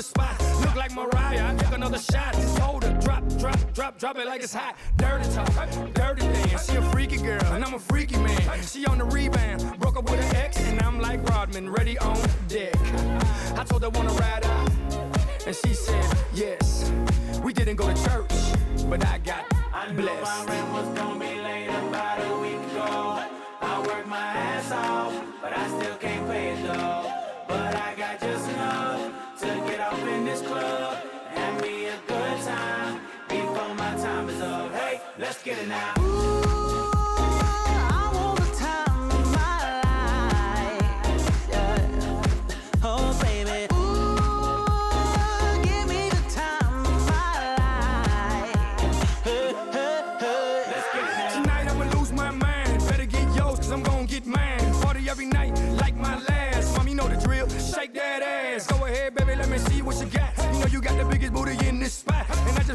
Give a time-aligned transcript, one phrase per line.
[0.00, 0.40] the spot.
[0.60, 2.32] Look like Mariah, I took another shot.
[2.32, 4.74] Just hold it, drop, drop, drop, drop it like it's hot.
[4.96, 5.52] Dirty talk,
[5.92, 6.70] dirty dance.
[6.70, 8.62] She a freaky girl, and I'm a freaky man.
[8.62, 12.16] She on the rebound, broke up with an ex, and I'm like Rodman, ready on
[12.48, 12.74] deck.
[13.58, 14.70] I told her wanna ride out,
[15.46, 16.90] and she said yes.
[17.42, 18.32] We didn't go to church,
[18.88, 20.22] but I got I blessed.
[20.22, 23.22] my rent was gonna be late about a week ago.
[23.60, 27.09] I worked my ass off, but I still can't pay it though.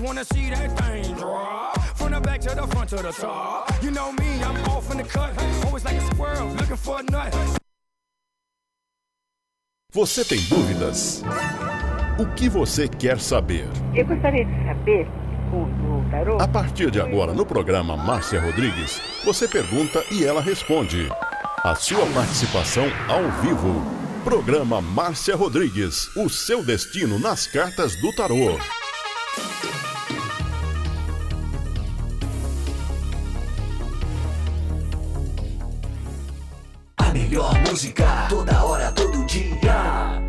[0.06, 1.82] Wanna see that thing drop.
[1.96, 3.72] From the back to the front to the top.
[3.84, 5.32] You know me, I'm off in the cut.
[5.66, 7.34] Always like a squirrel, looking for a nut.
[9.94, 11.24] Você tem dúvidas?
[12.20, 13.68] O que você quer saber?
[13.94, 15.08] Eu gostaria de saber
[15.54, 16.38] o do tarô.
[16.42, 21.10] A partir de agora, no programa Márcia Rodrigues, você pergunta e ela responde.
[21.64, 24.05] A sua participação ao vivo.
[24.26, 28.58] Programa Márcia Rodrigues, o seu destino nas cartas do tarô.
[36.98, 40.20] A melhor música, toda hora, todo dia.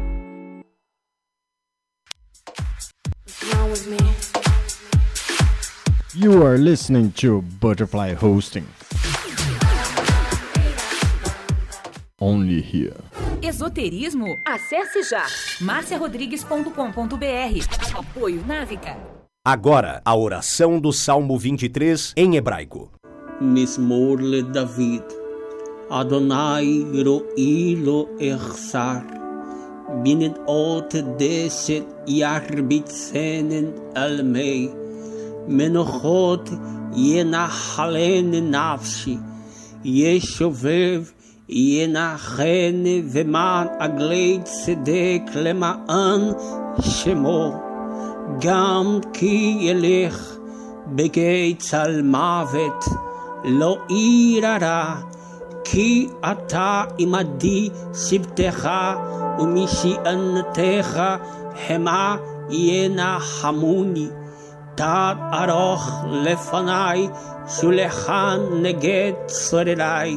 [6.15, 8.67] You are listening to Butterfly Hosting.
[12.21, 13.26] Only here.
[13.43, 14.27] Esoterismo?
[14.47, 15.27] Acesse já
[15.61, 17.99] marciarodrigues.com.br.
[17.99, 18.97] Apoio Návica.
[19.45, 22.91] Agora, a oração do Salmo 23 em hebraico.
[23.41, 25.05] Mismor le David.
[25.91, 29.05] Adonai ro'i lo echsar.
[30.03, 34.71] Binet ot deset yarbitzenen almei.
[35.47, 36.51] Menochot
[36.97, 39.21] yenachalen nafshi.
[39.85, 41.07] Yeshuveh
[41.49, 46.21] ינחן ומען עגלי צדק למען
[46.81, 47.55] שמו.
[48.41, 50.37] גם כי ילך
[50.87, 52.85] בגיא צל מוות,
[53.45, 54.95] לא ירא
[55.65, 57.69] כי אתה עמדי
[58.09, 58.69] שבטך
[59.39, 61.01] ומשענתך
[61.69, 62.17] המה
[62.51, 64.09] ינחמוני.
[64.75, 67.09] תת ארוך לפניי,
[67.61, 70.17] שולחן נגד צורריי.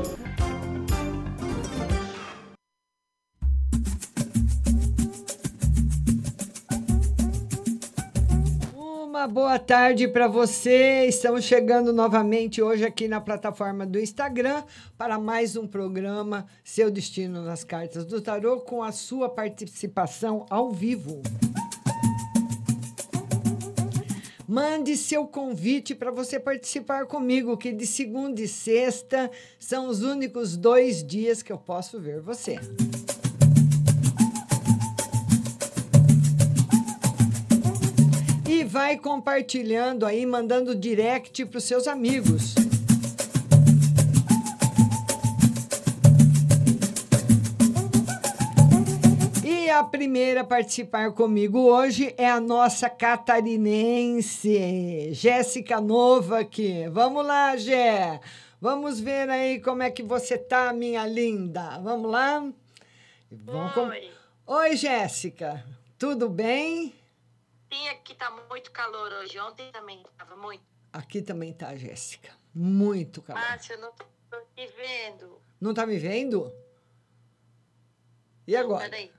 [9.21, 11.05] Uma boa tarde para você.
[11.05, 14.63] Estamos chegando novamente hoje aqui na plataforma do Instagram
[14.97, 20.71] para mais um programa Seu Destino nas Cartas do Tarô com a sua participação ao
[20.71, 21.21] vivo.
[24.47, 30.57] Mande seu convite para você participar comigo, que de segunda e sexta são os únicos
[30.57, 32.57] dois dias que eu posso ver você.
[38.53, 42.53] E vai compartilhando aí, mandando direct para os seus amigos.
[49.43, 54.53] E a primeira a participar comigo hoje é a nossa catarinense,
[55.13, 56.87] Jéssica Nova aqui.
[56.89, 58.19] Vamos lá, Gé.
[58.59, 61.79] Vamos ver aí como é que você tá, minha linda.
[61.79, 62.45] Vamos lá?
[63.31, 64.09] Vamos com- Oi.
[64.45, 65.63] Oi, Jéssica.
[65.97, 66.93] Tudo bem?
[67.71, 69.39] Sim, aqui tá muito calor hoje.
[69.39, 70.63] Ontem também tava muito.
[70.91, 72.29] Aqui também tá, Jéssica.
[72.53, 73.41] Muito calor.
[73.41, 74.05] Márcia, eu não tô
[74.53, 75.41] te vendo.
[75.59, 76.53] Não tá me vendo?
[78.45, 78.89] E agora?
[78.89, 79.13] Peraí.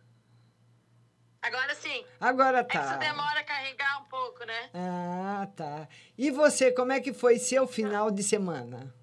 [1.40, 2.04] Agora sim.
[2.20, 2.96] Agora É que isso tá.
[2.98, 4.70] demora a carregar um pouco, né?
[4.74, 5.88] Ah, tá.
[6.18, 8.94] E você, como é que foi seu final de semana?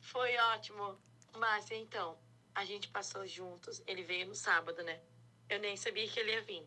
[0.00, 0.96] Foi ótimo.
[1.36, 2.16] Márcia, então,
[2.54, 3.82] a gente passou juntos.
[3.88, 5.00] Ele veio no sábado, né?
[5.48, 6.66] Eu nem sabia que ele ia vir.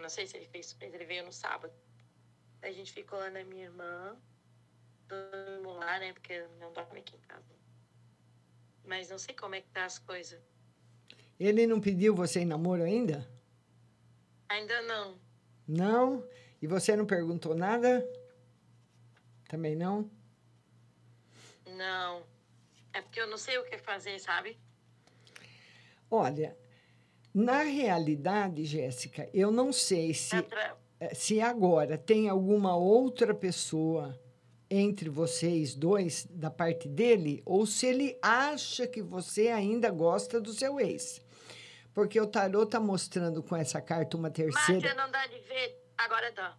[0.00, 1.72] Não sei se ele fez surpresa, ele veio no sábado.
[2.62, 4.16] A gente ficou lá na minha irmã.
[5.08, 6.12] Dormimos lá, né?
[6.12, 7.54] Porque não dorme aqui em casa.
[8.84, 10.40] Mas não sei como é que tá as coisas.
[11.38, 13.28] Ele não pediu você em namoro ainda?
[14.48, 15.18] Ainda não.
[15.66, 16.28] Não?
[16.60, 18.06] E você não perguntou nada?
[19.48, 20.10] Também não?
[21.66, 22.24] Não.
[22.92, 24.58] É porque eu não sei o que fazer, sabe?
[26.10, 26.56] Olha,
[27.34, 30.36] na realidade, Jéssica, eu não sei se.
[31.00, 34.16] Eh, se agora tem alguma outra pessoa
[34.70, 40.52] entre vocês dois, da parte dele, ou se ele acha que você ainda gosta do
[40.52, 41.20] seu ex.
[41.92, 44.80] Porque o tarô tá mostrando com essa carta uma terceira.
[44.80, 45.76] Márcia, não dá de ver.
[45.98, 46.56] Agora dá.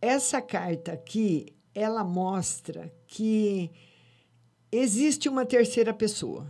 [0.00, 3.70] Essa carta aqui, ela mostra que
[4.70, 6.46] existe uma terceira pessoa.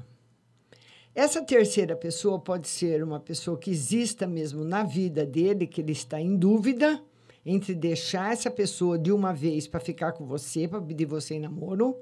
[1.14, 5.92] Essa terceira pessoa pode ser uma pessoa que exista mesmo na vida dele, que ele
[5.92, 7.00] está em dúvida
[7.47, 11.40] entre deixar essa pessoa de uma vez para ficar com você, para pedir você em
[11.40, 11.97] namoro,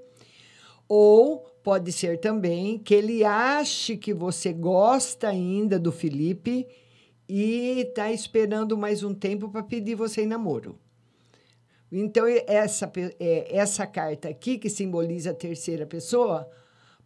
[0.89, 6.67] ou pode ser também que ele ache que você gosta ainda do Felipe
[7.29, 10.79] e está esperando mais um tempo para pedir você em namoro.
[11.91, 12.91] Então, essa,
[13.21, 16.49] é, essa carta aqui, que simboliza a terceira pessoa,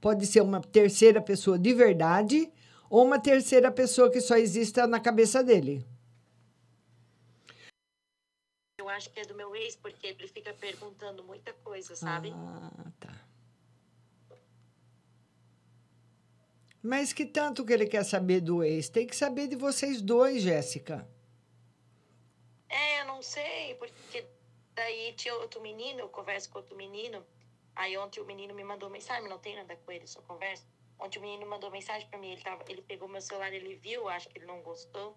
[0.01, 2.53] pode ser uma terceira pessoa de verdade
[2.89, 5.85] ou uma terceira pessoa que só exista na cabeça dele.
[8.79, 12.33] Eu acho que é do meu ex, porque ele fica perguntando muita coisa, sabe?
[12.33, 13.27] Ah, tá.
[16.83, 18.89] Mas que tanto que ele quer saber do ex?
[18.89, 21.09] Tem que saber de vocês dois, Jéssica.
[22.69, 24.25] É, eu não sei, porque
[24.73, 27.25] daí tinha outro menino, eu converso com outro menino.
[27.77, 30.65] Aí ontem o menino me mandou mensagem, não tem nada com ele, só conversa.
[30.99, 34.09] Ontem o menino mandou mensagem para mim, ele, tava, ele pegou meu celular, ele viu,
[34.09, 35.15] acho que ele não gostou.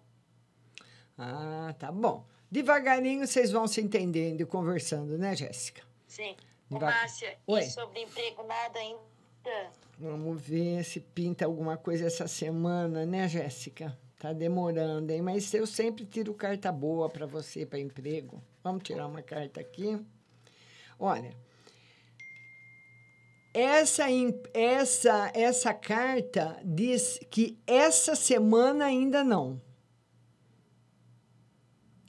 [1.16, 2.26] Ah, tá bom.
[2.50, 5.82] Devagarinho vocês vão se entendendo e conversando, né, Jéssica?
[6.06, 6.36] Sim.
[6.70, 7.60] Ô, Deva- Márcia, Oi.
[7.60, 9.70] e sobre emprego, nada ainda?
[9.98, 13.98] Vamos ver se pinta alguma coisa essa semana, né, Jéssica?
[14.18, 15.22] Tá demorando, hein?
[15.22, 18.42] Mas eu sempre tiro carta boa para você, para emprego.
[18.62, 19.98] Vamos tirar uma carta aqui.
[20.98, 21.34] Olha,
[23.52, 24.04] essa,
[24.54, 29.60] essa, essa carta diz que essa semana ainda não.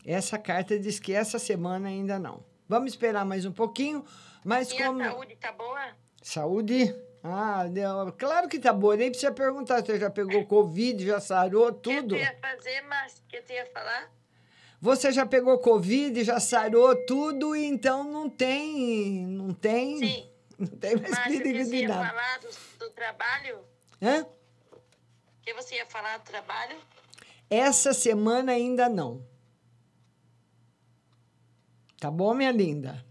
[0.05, 2.43] Essa carta diz que essa semana ainda não.
[2.67, 4.03] Vamos esperar mais um pouquinho,
[4.43, 5.01] mas E como...
[5.01, 5.79] a saúde tá boa?
[6.21, 6.95] Saúde?
[7.23, 8.95] Ah, deu- claro que tá boa.
[8.97, 12.15] Nem precisa perguntar se você já pegou Covid, já sarou, O que tudo.
[12.15, 12.81] tu ia fazer?
[12.81, 14.11] O que tu ia falar?
[14.79, 19.27] Você já pegou Covid, já sarou tudo, então não tem.
[19.27, 19.97] Não tem.
[19.99, 20.30] Sim.
[20.61, 23.65] Não tem mais Márcia, perigo você ia falar do, do trabalho?
[23.99, 24.25] Hã?
[25.41, 26.77] Que você ia falar do trabalho?
[27.49, 29.25] Essa semana ainda não.
[31.99, 33.03] Tá bom, minha linda?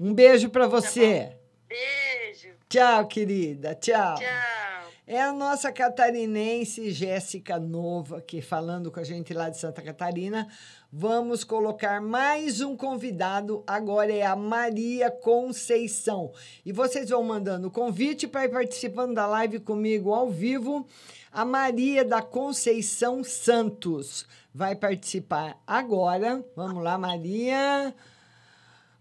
[0.00, 1.38] Um beijo para você.
[1.68, 2.54] Beijo.
[2.68, 3.74] Tchau, querida.
[3.74, 4.16] Tchau.
[4.16, 4.83] Tchau.
[5.06, 10.48] É a nossa catarinense Jéssica Nova aqui falando com a gente lá de Santa Catarina.
[10.90, 13.62] Vamos colocar mais um convidado.
[13.66, 16.32] Agora é a Maria Conceição.
[16.64, 20.86] E vocês vão mandando o convite para ir participando da live comigo ao vivo.
[21.30, 26.42] A Maria da Conceição Santos vai participar agora.
[26.56, 27.94] Vamos lá, Maria.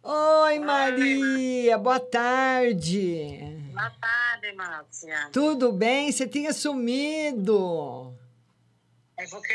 [0.03, 1.77] Oi, Maria.
[1.77, 3.39] Boa tarde.
[3.71, 5.29] Boa tarde, Márcia.
[5.31, 6.11] Tudo bem?
[6.11, 8.13] Você tinha sumido.
[9.15, 9.53] É porque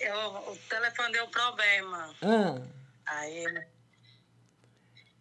[0.00, 0.16] eu,
[0.52, 2.14] o telefone deu problema.
[2.22, 2.60] Ah,
[3.06, 3.44] Aí.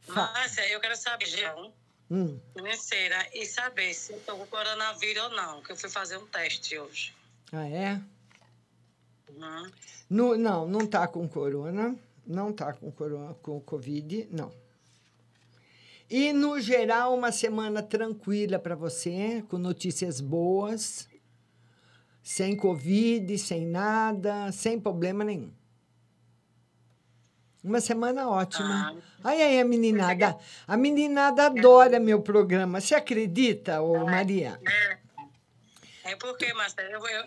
[0.01, 1.73] Fa- Márcia, eu quero saber, João,
[2.11, 2.39] hum.
[2.55, 6.27] financeira, e saber se eu tô com coronavírus ou não, que eu fui fazer um
[6.27, 7.15] teste hoje.
[7.51, 7.99] Ah, é?
[9.29, 9.71] Uhum.
[10.09, 11.95] No, não, não tá com corona.
[12.29, 14.53] Não tá com corona, com Covid, não.
[16.07, 21.09] E, no geral, uma semana tranquila para você, com notícias boas,
[22.21, 25.51] sem Covid, sem nada, sem problema nenhum.
[27.63, 28.95] Uma semana ótima.
[29.23, 30.37] Ai, ai, a meninada.
[30.67, 32.79] A meninada adora meu programa.
[32.79, 34.59] Você acredita, ô Maria?
[36.03, 37.23] É porque, Márcia, eu, eu,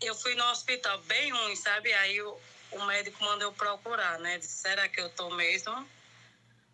[0.00, 1.92] eu fui no hospital bem ruim, sabe?
[1.92, 2.34] Aí o,
[2.72, 4.38] o médico mandou eu procurar, né?
[4.38, 5.86] Disse, será que eu tô mesmo?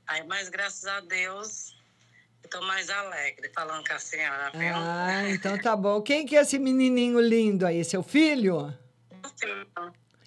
[0.06, 1.74] Aí, mas graças a Deus,
[2.42, 4.74] eu tô mais alegre falando com a senhora, viu?
[4.74, 6.02] Ah, então tá bom.
[6.02, 7.84] Quem que é esse menininho lindo aí?
[7.84, 8.76] Seu filho?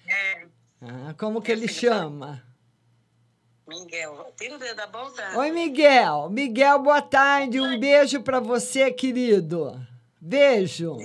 [0.06, 0.46] É,
[0.82, 2.42] Ah, como que ele chama?
[3.68, 5.38] Miguel, tira o dedo da.
[5.38, 6.30] Oi, Miguel.
[6.30, 7.60] Miguel, boa tarde.
[7.60, 9.78] Um beijo para você, querido.
[10.18, 10.96] Beijo.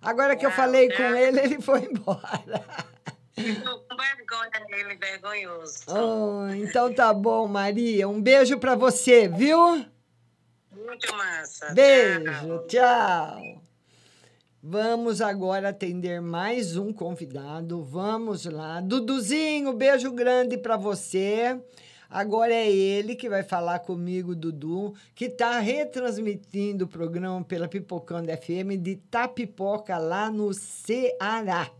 [0.00, 2.64] Agora que eu falei com ele, ele foi embora.
[3.88, 5.84] Com vergonha dele, vergonhoso.
[5.88, 8.08] Oh, então tá bom, Maria.
[8.08, 9.84] Um beijo para você, viu?
[10.72, 11.72] Muito massa.
[11.72, 13.62] Beijo, tchau.
[14.62, 17.82] Vamos agora atender mais um convidado.
[17.82, 18.80] Vamos lá.
[18.80, 21.58] Duduzinho, beijo grande para você.
[22.10, 28.28] Agora é ele que vai falar comigo, Dudu, que está retransmitindo o programa pela Pipocando
[28.32, 31.70] FM de Tapipoca, lá no Ceará.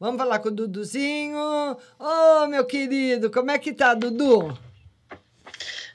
[0.00, 1.38] Vamos falar com o Duduzinho.
[1.98, 4.58] Ô, meu querido, como é que tá, Dudu?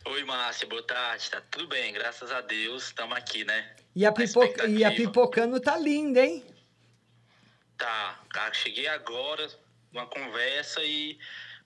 [0.06, 1.32] Oi, Márcia, boa tarde.
[1.32, 2.84] Tá tudo bem, graças a Deus.
[2.84, 3.76] Estamos aqui, né?
[3.96, 6.46] E a, pipoca, e a pipocando tá linda, hein?
[7.80, 9.50] Tá, cara, cheguei agora,
[9.91, 11.18] uma conversa e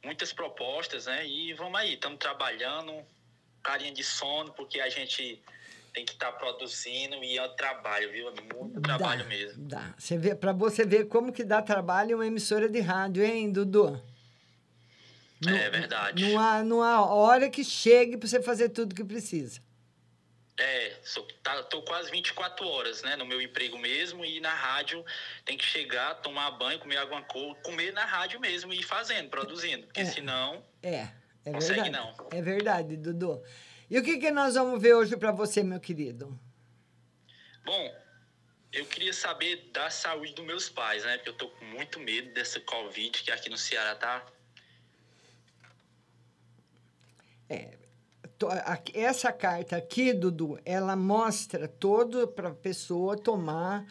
[0.01, 1.27] muitas propostas, né?
[1.27, 3.05] E vamos aí, estamos trabalhando,
[3.61, 5.43] carinha de sono, porque a gente
[5.93, 8.29] tem que estar tá produzindo e é trabalho, viu?
[8.29, 9.67] É muito trabalho dá, mesmo.
[9.67, 9.93] Dá.
[9.97, 14.01] Você vê, para você ver como que dá trabalho uma emissora de rádio, hein, Dudu?
[15.41, 16.31] Não, é verdade.
[16.31, 19.61] Não há, não há hora que chegue para você fazer tudo que precisa.
[20.59, 25.05] É, sou, tá, tô quase 24 horas, né, no meu emprego mesmo e na rádio
[25.45, 29.29] tem que chegar, tomar banho, comer alguma coisa, comer na rádio mesmo e ir fazendo,
[29.29, 31.07] produzindo, porque é, senão é,
[31.45, 31.91] é consegue verdade.
[31.91, 32.27] não.
[32.29, 33.41] É verdade, Dudu.
[33.89, 36.39] E o que, que nós vamos ver hoje para você, meu querido?
[37.65, 37.95] Bom,
[38.71, 41.17] eu queria saber da saúde dos meus pais, né?
[41.17, 44.25] Porque eu tô com muito medo dessa Covid que aqui no Ceará tá.
[47.49, 47.77] É,
[48.93, 53.85] essa carta aqui, Dudu, ela mostra todo para a pessoa tomar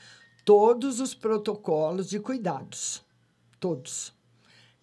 [0.45, 3.05] todos os protocolos de cuidados.
[3.59, 4.15] Todos.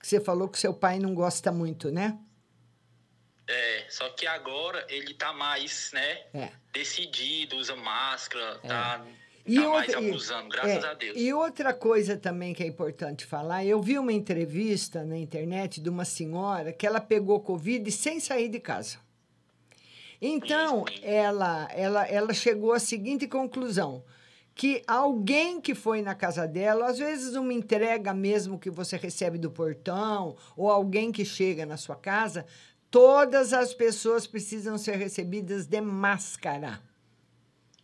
[0.02, 2.20] Você falou que seu pai não gosta muito, né?
[3.48, 6.22] É, só que agora ele tá mais, né?
[6.34, 6.52] É.
[6.74, 8.68] Decidido, usa máscara, é.
[8.68, 9.06] tá.
[9.46, 11.16] E tá outra, mais abusando, graças é, a Deus.
[11.16, 15.88] E outra coisa também que é importante falar, eu vi uma entrevista na internet de
[15.88, 18.98] uma senhora que ela pegou Covid sem sair de casa.
[20.20, 24.04] Então, ela, ela, ela chegou à seguinte conclusão:
[24.56, 29.38] que alguém que foi na casa dela, às vezes uma entrega mesmo que você recebe
[29.38, 32.46] do portão, ou alguém que chega na sua casa,
[32.96, 36.82] todas as pessoas precisam ser recebidas de máscara.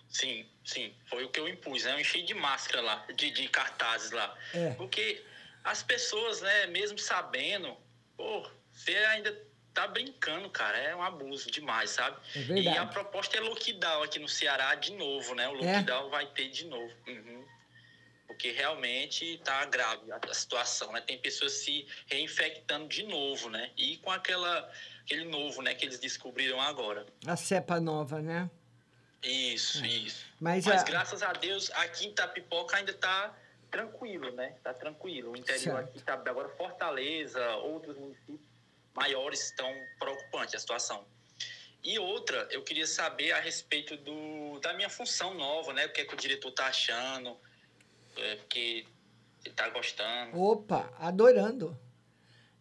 [0.08, 0.94] Sim, sim.
[1.06, 1.96] Foi o que eu impus, né?
[1.96, 4.34] Eu enchi de máscara lá, de, de cartazes lá.
[4.54, 4.70] É.
[4.76, 5.22] Porque
[5.66, 7.76] as pessoas, né, mesmo sabendo,
[8.16, 9.38] pô, você ainda
[9.74, 10.78] tá brincando, cara.
[10.78, 12.18] É um abuso demais, sabe?
[12.34, 12.62] É.
[12.62, 15.50] E a proposta é lockdown aqui no Ceará de novo, né?
[15.50, 15.74] O É?
[15.76, 16.94] lockdown vai ter de novo.
[17.06, 17.46] Uhum.
[18.28, 21.02] Porque realmente tá grave a, a situação, né?
[21.02, 23.72] Tem pessoas se reinfectando de novo, né?
[23.76, 24.72] E com aquela,
[25.12, 25.74] aquele novo, né?
[25.76, 27.06] Que eles descobriram agora.
[27.28, 28.50] A cepa nova, né?
[29.22, 30.26] Isso, isso.
[30.40, 33.36] Mas Mas a- graças a Deus, aqui em Itapipoca ainda tá
[33.70, 34.56] tranquilo, né?
[34.64, 35.32] Tá tranquilo.
[35.32, 35.90] O interior Certo.
[35.90, 38.40] aqui tá agora Fortaleza, outros municípios
[38.96, 41.06] maiores estão preocupantes a situação.
[41.84, 45.86] E outra, eu queria saber a respeito do, da minha função nova, né?
[45.88, 47.38] O que é que o diretor tá achando,
[48.18, 48.86] é, porque
[49.44, 50.40] ele tá gostando.
[50.40, 51.78] Opa, adorando.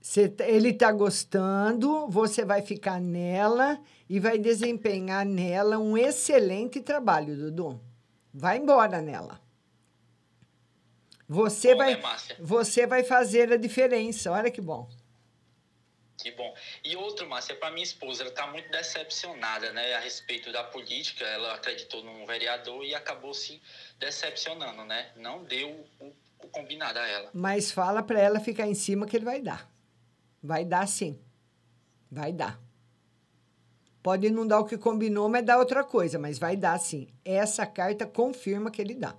[0.01, 6.81] Cê tá- ele está gostando, você vai ficar nela e vai desempenhar nela um excelente
[6.81, 7.81] trabalho, Dudu.
[8.33, 9.41] Vai embora nela.
[11.29, 12.03] Você Bom, vai, né,
[12.41, 14.33] você vai fazer a diferença.
[14.33, 14.89] Olha que bom.
[16.21, 16.55] Que bom.
[16.85, 21.25] E outra, Márcia, para minha esposa, ela está muito decepcionada, né, a respeito da política.
[21.25, 23.61] Ela acreditou num vereador e acabou se
[23.99, 25.13] decepcionando, né?
[25.17, 27.31] Não deu o, o combinado a ela.
[27.33, 29.71] Mas fala para ela ficar em cima que ele vai dar.
[30.43, 31.19] Vai dar sim.
[32.11, 32.61] Vai dar.
[34.03, 37.09] Pode não dar o que combinou, mas dá outra coisa, mas vai dar sim.
[37.25, 39.15] Essa carta confirma que ele dá.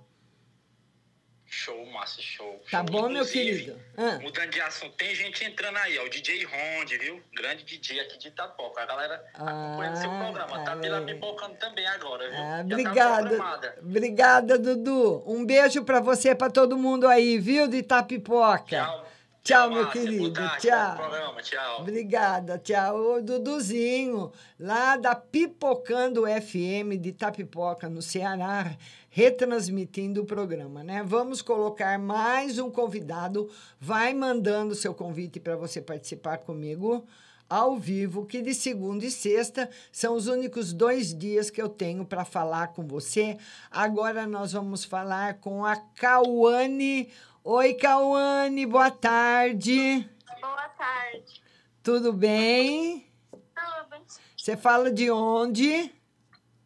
[1.54, 2.62] Show, Márcia, show.
[2.70, 2.86] Tá show.
[2.86, 3.80] bom, meu Inclusive, querido?
[3.94, 4.18] Ah.
[4.22, 6.04] Mudando de assunto, tem gente entrando aí, ó.
[6.04, 7.22] O DJ Ronde, viu?
[7.36, 8.80] Grande DJ aqui de Itapoca.
[8.80, 10.64] A galera acompanhando seu programa.
[10.64, 12.38] Tá pela pipocando também agora, viu?
[12.38, 13.28] Ah, tá obrigada.
[13.28, 13.78] programada.
[13.82, 15.22] obrigada, Dudu.
[15.26, 18.64] Um beijo para você e para todo mundo aí, viu, de Itapipoca.
[18.64, 19.11] Tchau.
[19.42, 20.32] Tchau, meu querido.
[20.32, 20.90] Tarde, tchau.
[20.90, 21.42] bom programa.
[21.42, 21.80] Tchau.
[21.80, 23.16] Obrigada, tchau.
[23.16, 28.76] O Duduzinho, lá da Pipocando FM de Itapipoca, no Ceará,
[29.10, 31.02] retransmitindo o programa, né?
[31.04, 33.50] Vamos colocar mais um convidado.
[33.80, 37.04] Vai mandando seu convite para você participar comigo
[37.52, 42.02] ao vivo, que de segunda e sexta são os únicos dois dias que eu tenho
[42.02, 43.36] para falar com você.
[43.70, 47.10] Agora nós vamos falar com a Cauane.
[47.44, 50.08] Oi, Cauane, boa tarde.
[50.40, 51.42] Boa tarde.
[51.82, 53.04] Tudo bem?
[53.32, 54.04] Tudo.
[54.36, 55.92] Você fala de onde?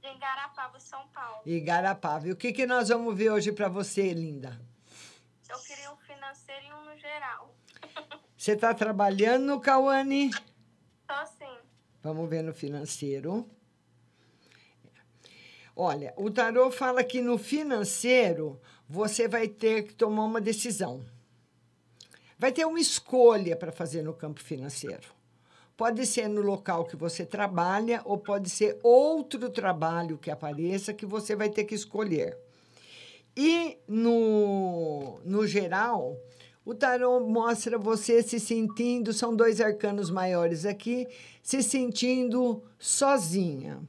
[0.02, 1.40] De Igarapava, São Paulo.
[1.46, 2.28] Igarapava.
[2.28, 4.60] E o que, que nós vamos ver hoje para você, linda?
[5.48, 7.54] Eu queria um financeiro e um no geral.
[8.36, 10.30] Você está trabalhando, Cauane?
[11.08, 11.56] Tô sim.
[12.02, 13.48] Vamos ver no financeiro.
[15.74, 21.04] Olha, o tarô fala que no financeiro você vai ter que tomar uma decisão.
[22.38, 25.14] Vai ter uma escolha para fazer no campo financeiro.
[25.76, 31.04] Pode ser no local que você trabalha ou pode ser outro trabalho que apareça que
[31.04, 32.36] você vai ter que escolher.
[33.36, 36.16] E no, no geral,
[36.68, 41.06] O tarô mostra você se sentindo, são dois arcanos maiores aqui,
[41.40, 43.80] se sentindo sozinha.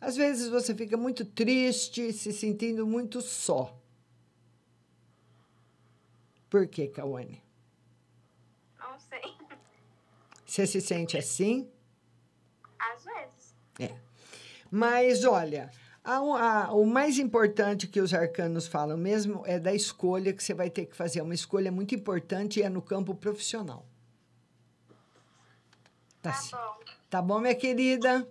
[0.00, 3.76] Às vezes você fica muito triste, se sentindo muito só.
[6.52, 7.42] Por que, Kawane?
[8.78, 9.22] Não sei.
[10.44, 11.66] Você se sente assim?
[12.78, 13.54] Às vezes.
[13.80, 13.96] É.
[14.70, 15.70] Mas olha,
[16.04, 20.52] a- a- o mais importante que os arcanos falam mesmo é da escolha que você
[20.52, 21.22] vai ter que fazer.
[21.22, 23.86] Uma escolha muito importante e é no campo profissional.
[26.20, 26.78] Tá, ci- bom.
[27.08, 28.28] tá bom, minha querida?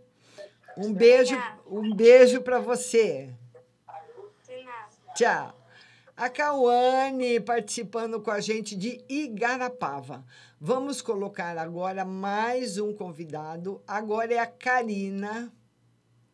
[0.78, 3.34] Um beijo, um beijo para você.
[4.48, 4.90] De nada.
[5.16, 5.61] Tchau.
[6.22, 10.24] A Cauane participando com a gente de Igarapava.
[10.60, 13.82] Vamos colocar agora mais um convidado.
[13.88, 15.52] Agora é a Karina.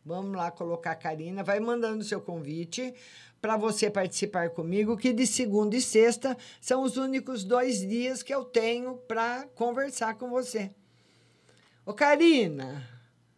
[0.04, 1.42] Vamos lá colocar a Karina.
[1.42, 2.94] Vai mandando seu convite
[3.40, 8.34] para você participar comigo, que de segunda e sexta são os únicos dois dias que
[8.34, 10.70] eu tenho para conversar com você.
[11.86, 12.86] Ô, Karina,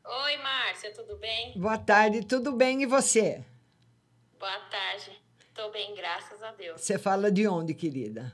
[0.04, 1.52] Oi, Márcia, tudo bem?
[1.56, 3.44] boa tarde, tudo bem e você?
[4.36, 5.29] Boa tarde.
[5.60, 6.80] Tô bem, graças a Deus.
[6.80, 8.32] Você fala de onde, querida?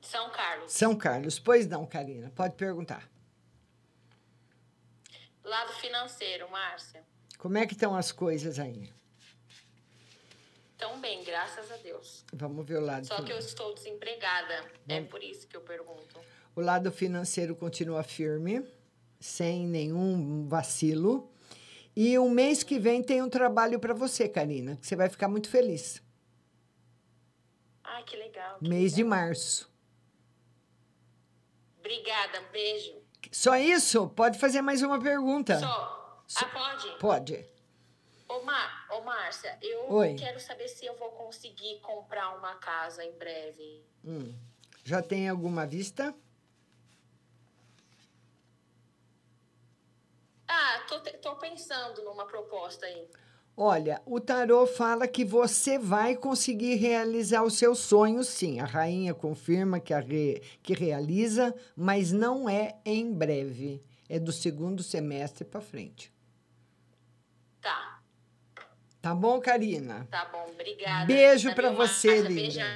[0.00, 0.72] São Carlos.
[0.72, 1.38] São Carlos.
[1.38, 3.08] Pois não, Karina, pode perguntar.
[5.44, 7.04] Lado financeiro, Márcia.
[7.38, 8.92] Como é que estão as coisas aí?
[10.76, 12.24] Tão bem, graças a Deus.
[12.32, 13.06] Vamos ver o lado.
[13.06, 14.72] Só que eu estou desempregada.
[14.88, 16.20] É por isso que eu pergunto.
[16.56, 18.68] O lado financeiro continua firme,
[19.20, 21.29] sem nenhum vacilo.
[22.02, 25.28] E o mês que vem tem um trabalho para você, Karina, que você vai ficar
[25.28, 26.02] muito feliz.
[27.84, 28.58] Ai, que legal.
[28.58, 29.18] que Mês de legal.
[29.18, 29.70] março.
[31.78, 32.94] Obrigada, beijo.
[33.30, 34.08] Só isso?
[34.08, 35.58] Pode fazer mais uma pergunta?
[35.58, 36.24] Só.
[36.36, 36.98] Ah, pode?
[36.98, 37.46] Pode.
[38.26, 38.86] Ô, Mar...
[38.92, 40.14] Ô, Márcia, eu Oi.
[40.14, 43.84] quero saber se eu vou conseguir comprar uma casa em breve.
[44.02, 44.34] Hum.
[44.82, 46.14] Já tem alguma vista?
[50.52, 53.06] Ah, tô, tô pensando numa proposta aí.
[53.56, 58.58] Olha, o tarô fala que você vai conseguir realizar os seus sonhos, sim.
[58.58, 63.80] A rainha confirma que, a re- que realiza, mas não é em breve.
[64.08, 66.12] É do segundo semestre para frente.
[67.60, 68.00] Tá,
[69.00, 70.06] Tá bom, Karina?
[70.10, 71.06] tá bom, obrigada.
[71.06, 72.40] Beijo pra bem, você, linda.
[72.40, 72.66] Beijão.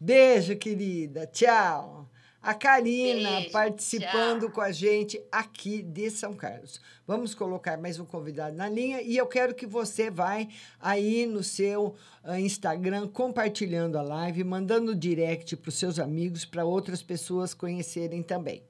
[0.00, 1.26] Beijo, querida.
[1.26, 2.08] Tchau.
[2.42, 4.50] A Karina Beijo, participando tchau.
[4.50, 6.80] com a gente aqui de São Carlos.
[7.06, 10.48] Vamos colocar mais um convidado na linha e eu quero que você vai
[10.80, 16.64] aí no seu ah, Instagram compartilhando a live, mandando direct para os seus amigos, para
[16.64, 18.64] outras pessoas conhecerem também.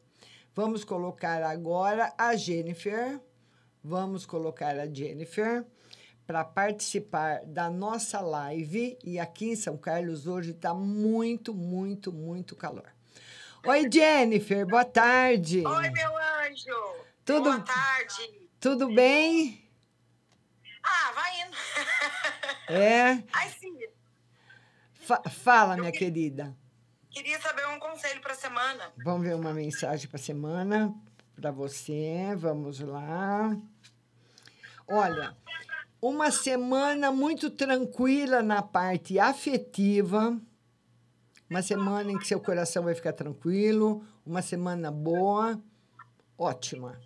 [0.54, 3.18] Vamos colocar agora a Jennifer.
[3.82, 5.64] Vamos colocar a Jennifer
[6.26, 8.98] para participar da nossa live.
[9.02, 12.92] E aqui em São Carlos hoje está muito, muito, muito calor.
[13.64, 15.64] Oi, Jennifer, boa tarde.
[15.66, 16.96] Oi, meu anjo.
[17.24, 18.48] Tudo- Boa tarde.
[18.58, 19.62] Tudo bem?
[20.82, 21.56] Ah, vai indo.
[22.68, 23.22] É?
[23.32, 23.76] Ai, sim.
[24.94, 26.56] Fa- fala, minha querida.
[27.10, 28.90] Queria saber um conselho para semana.
[29.04, 30.94] Vamos ver uma mensagem para semana
[31.36, 32.34] para você.
[32.36, 33.56] Vamos lá.
[34.88, 35.36] Olha,
[36.00, 40.40] uma semana muito tranquila na parte afetiva.
[41.52, 44.02] Uma semana em que seu coração vai ficar tranquilo.
[44.24, 45.62] Uma semana boa,
[46.38, 46.98] ótima.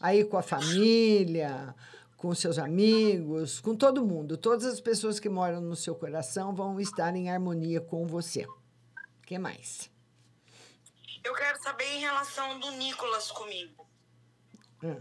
[0.00, 1.74] Aí com a família,
[2.16, 4.38] com seus amigos, com todo mundo.
[4.38, 8.46] Todas as pessoas que moram no seu coração vão estar em harmonia com você.
[8.46, 9.90] O que mais?
[11.22, 13.86] Eu quero saber em relação do Nicolas comigo.
[14.82, 14.96] O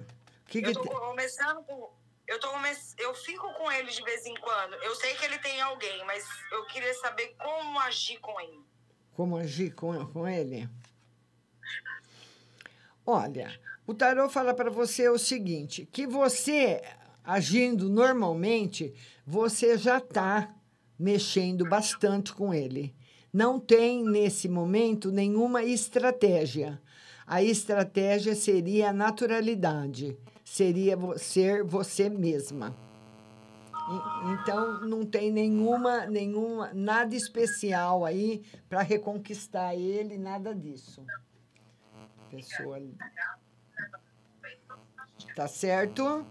[0.48, 1.94] que que eu tô começando com.
[2.28, 2.50] Eu, tô
[2.98, 4.74] eu fico com ele de vez em quando.
[4.84, 8.71] Eu sei que ele tem alguém, mas eu queria saber como agir com ele.
[9.14, 10.70] Como agir com, com ele?
[13.06, 13.52] Olha,
[13.86, 16.82] o tarô fala para você o seguinte: que você,
[17.24, 18.94] agindo normalmente,
[19.26, 20.54] você já está
[20.98, 22.96] mexendo bastante com ele.
[23.34, 26.82] Não tem, nesse momento, nenhuma estratégia.
[27.26, 32.76] A estratégia seria a naturalidade, seria ser você mesma.
[34.34, 41.06] Então, não tem nenhuma, nenhuma, nada especial aí para reconquistar ele, nada disso.
[42.30, 42.80] Pessoa.
[45.36, 46.26] Tá certo?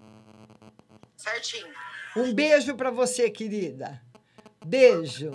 [1.16, 1.72] Certinho.
[2.16, 4.00] Um beijo para você, querida.
[4.64, 5.32] Beijo.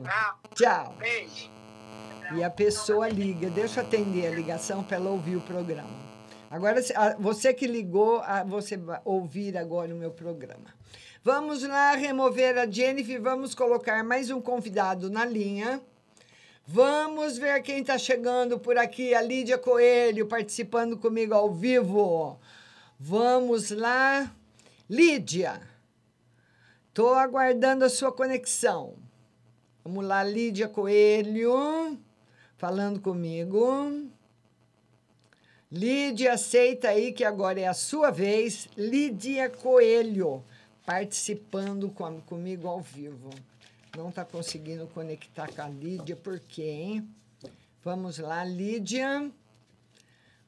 [0.55, 0.95] Tchau.
[0.97, 1.49] Beijo.
[2.35, 3.49] E a pessoa liga.
[3.49, 6.14] Deixa eu atender a ligação para ela ouvir o programa.
[6.55, 6.81] Agora,
[7.19, 10.73] você que ligou, você vai ouvir agora o meu programa.
[11.21, 13.21] Vamos lá remover a Jennifer.
[13.21, 15.81] Vamos colocar mais um convidado na linha.
[16.65, 19.13] Vamos ver quem está chegando por aqui.
[19.13, 22.39] A Lídia Coelho participando comigo ao vivo.
[22.97, 24.33] Vamos lá.
[24.89, 25.59] Lídia,
[26.87, 28.95] estou aguardando a sua conexão.
[29.83, 31.99] Vamos lá, Lídia Coelho,
[32.55, 34.09] falando comigo.
[35.71, 38.69] Lídia, aceita aí que agora é a sua vez.
[38.77, 40.43] Lídia Coelho,
[40.85, 43.31] participando com, comigo ao vivo.
[43.97, 47.09] Não está conseguindo conectar com a Lídia, por quê, hein?
[47.83, 49.31] Vamos lá, Lídia.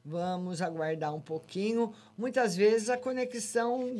[0.04, 1.92] Vamos aguardar um pouquinho.
[2.16, 3.90] Muitas vezes a conexão,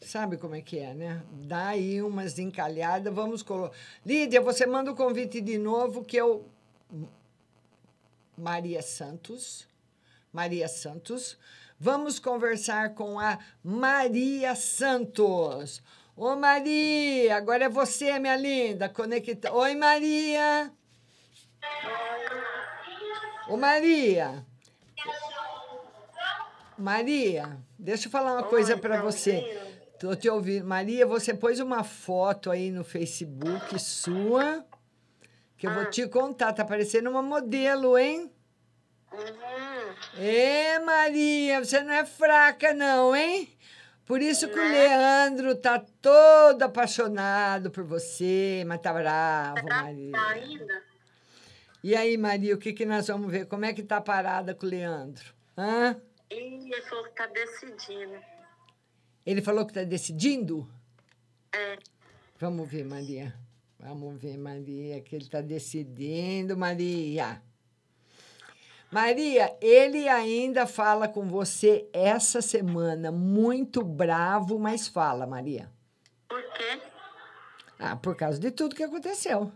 [0.00, 1.22] sabe como é que é, né?
[1.32, 3.12] Dá aí umas encalhadas.
[3.12, 3.74] Vamos colocar.
[4.04, 6.46] Lídia, você manda o convite de novo, que eu.
[8.36, 9.66] Maria Santos.
[10.36, 11.38] Maria Santos.
[11.80, 15.82] Vamos conversar com a Maria Santos.
[16.14, 18.86] Ô Maria, agora é você, minha linda.
[18.86, 19.50] Conecta.
[19.50, 20.70] Oi, Maria.
[23.48, 24.44] Ô Maria.
[26.76, 29.58] Maria, deixa eu falar uma coisa para você.
[29.98, 30.66] Tô te ouvindo.
[30.66, 34.66] Maria, você pôs uma foto aí no Facebook sua,
[35.56, 36.52] que eu vou te contar.
[36.52, 38.30] Tá parecendo uma modelo, hein?
[40.18, 43.48] Ê, Maria, você não é fraca, não, hein?
[44.04, 50.20] Por isso que o Leandro tá todo apaixonado por você, mas tá bravo, Maria.
[50.30, 50.82] ainda?
[51.82, 53.46] E aí, Maria, o que, que nós vamos ver?
[53.46, 55.34] Como é que tá a parada com o Leandro?
[55.58, 56.00] Hã?
[56.30, 58.18] Ele falou que tá decidindo.
[59.24, 60.68] Ele falou que tá decidindo?
[61.52, 61.76] É.
[62.38, 63.34] Vamos ver, Maria.
[63.78, 67.42] Vamos ver, Maria, que ele tá decidindo, Maria.
[68.96, 75.70] Maria, ele ainda fala com você essa semana, muito bravo, mas fala, Maria.
[76.26, 76.80] Por quê?
[77.78, 79.52] Ah, por causa de tudo que aconteceu.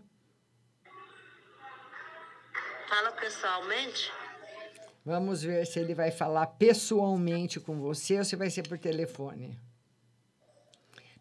[2.86, 4.12] Fala pessoalmente?
[5.06, 9.58] Vamos ver se ele vai falar pessoalmente com você ou se vai ser por telefone.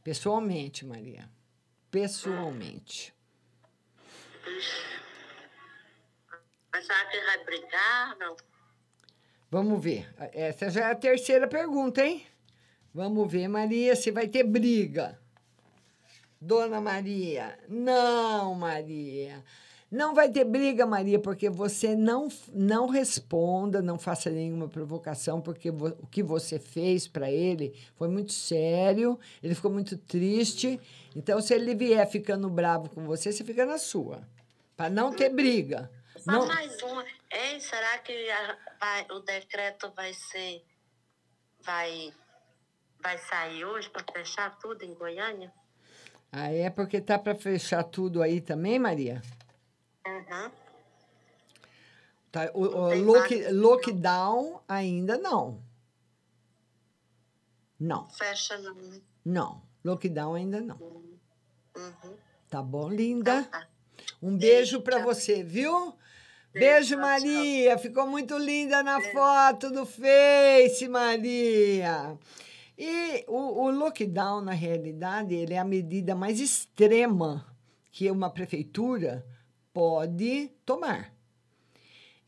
[0.04, 1.30] Pessoalmente, Maria.
[1.90, 3.14] Pessoalmente.
[4.46, 5.00] Mas
[6.72, 8.18] que ele vai brigar?
[8.20, 8.36] Não.
[9.52, 10.08] Vamos ver.
[10.34, 12.26] Essa já é a terceira pergunta, hein?
[12.94, 15.20] Vamos ver, Maria, se vai ter briga.
[16.40, 17.58] Dona Maria.
[17.68, 19.44] Não, Maria.
[19.92, 25.72] Não vai ter briga, Maria, porque você não, não responda, não faça nenhuma provocação, porque
[25.72, 30.80] vo, o que você fez para ele foi muito sério, ele ficou muito triste.
[31.16, 34.22] Então, se ele vier ficando bravo com você, você fica na sua.
[34.78, 35.90] Para não ter briga.
[36.20, 37.06] Só Não, mais uma.
[37.32, 40.64] Ei, será que a- vai- o decreto vai ser.
[41.62, 42.14] Vai,
[43.02, 45.52] vai sair hoje para fechar tudo em Goiânia?
[46.32, 49.22] ah, é porque tá para fechar tudo aí também, Maria?
[50.06, 50.52] Uhum.
[52.32, 55.64] Tá, o, o lock, lockdown ainda não.
[57.80, 58.74] Não, Fecha não.
[58.76, 59.02] né?
[59.26, 59.64] não.
[59.84, 60.78] Lockdown ainda não.
[60.78, 62.18] Uhum.
[62.50, 63.50] Tá bom, linda?
[64.22, 65.98] Um beijo para você, viu?
[66.52, 67.78] Beijo, Maria.
[67.78, 72.18] Ficou muito linda na foto do Face, Maria.
[72.76, 77.46] E o, o lockdown, na realidade, ele é a medida mais extrema
[77.92, 79.24] que uma prefeitura
[79.72, 81.14] pode tomar.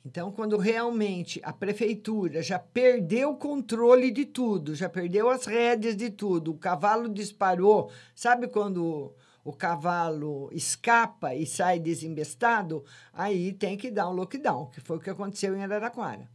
[0.05, 5.95] Então, quando realmente a prefeitura já perdeu o controle de tudo, já perdeu as rédeas
[5.95, 12.83] de tudo, o cavalo disparou, sabe quando o cavalo escapa e sai desembestado?
[13.13, 16.29] Aí tem que dar um lockdown, que foi o que aconteceu em Araraquara.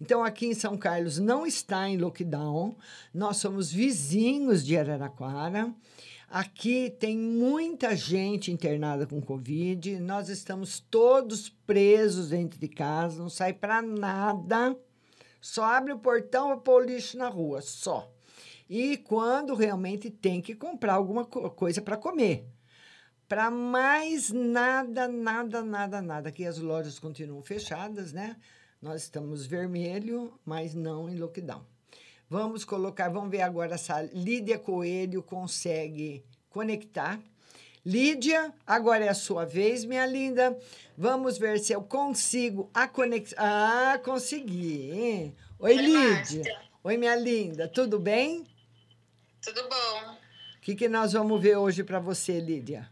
[0.00, 2.76] Então, aqui em São Carlos não está em lockdown,
[3.14, 5.72] nós somos vizinhos de Araraquara.
[6.28, 9.98] Aqui tem muita gente internada com Covid.
[10.00, 14.76] Nós estamos todos presos dentro de casa, não sai para nada.
[15.40, 18.12] Só abre o portão para pôr o lixo na rua, só.
[18.68, 22.46] E quando realmente tem que comprar alguma co- coisa para comer.
[23.28, 26.28] Para mais nada, nada, nada, nada.
[26.28, 28.36] Aqui as lojas continuam fechadas, né?
[28.80, 31.64] Nós estamos vermelho, mas não em lockdown.
[32.28, 37.20] Vamos colocar, vamos ver agora se a Lídia Coelho consegue conectar.
[37.84, 40.56] Lídia, agora é a sua vez, minha linda.
[40.98, 43.38] Vamos ver se eu consigo a conexão.
[43.40, 45.32] Ah, consegui.
[45.58, 46.58] Oi, Lídia.
[46.82, 47.68] Oi, minha linda.
[47.68, 48.44] Tudo bem?
[49.46, 50.12] Tudo bom.
[50.56, 52.90] O que, que nós vamos ver hoje para você, Lídia?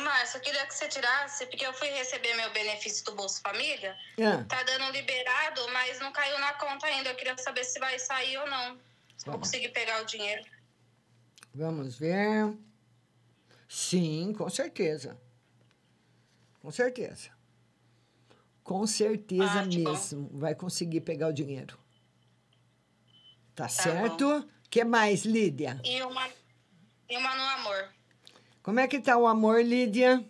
[0.00, 3.96] Márcia, eu queria que você tirasse, porque eu fui receber meu benefício do Bolsa Família.
[4.18, 4.44] Ah.
[4.46, 7.08] Tá dando liberado, mas não caiu na conta ainda.
[7.10, 8.78] Eu queria saber se vai sair ou não.
[9.16, 10.44] Se eu vou conseguir pegar o dinheiro.
[11.54, 12.54] Vamos ver.
[13.66, 15.18] Sim, com certeza.
[16.60, 17.30] Com certeza.
[18.62, 19.90] Com certeza Ótimo.
[19.90, 20.30] mesmo.
[20.34, 21.78] Vai conseguir pegar o dinheiro.
[23.54, 24.26] Tá, Tá certo?
[24.28, 25.78] O que mais, Lídia?
[25.84, 26.26] E uma,
[27.10, 27.90] e uma no amor.
[28.62, 30.24] Como é que tá o amor, Lídia?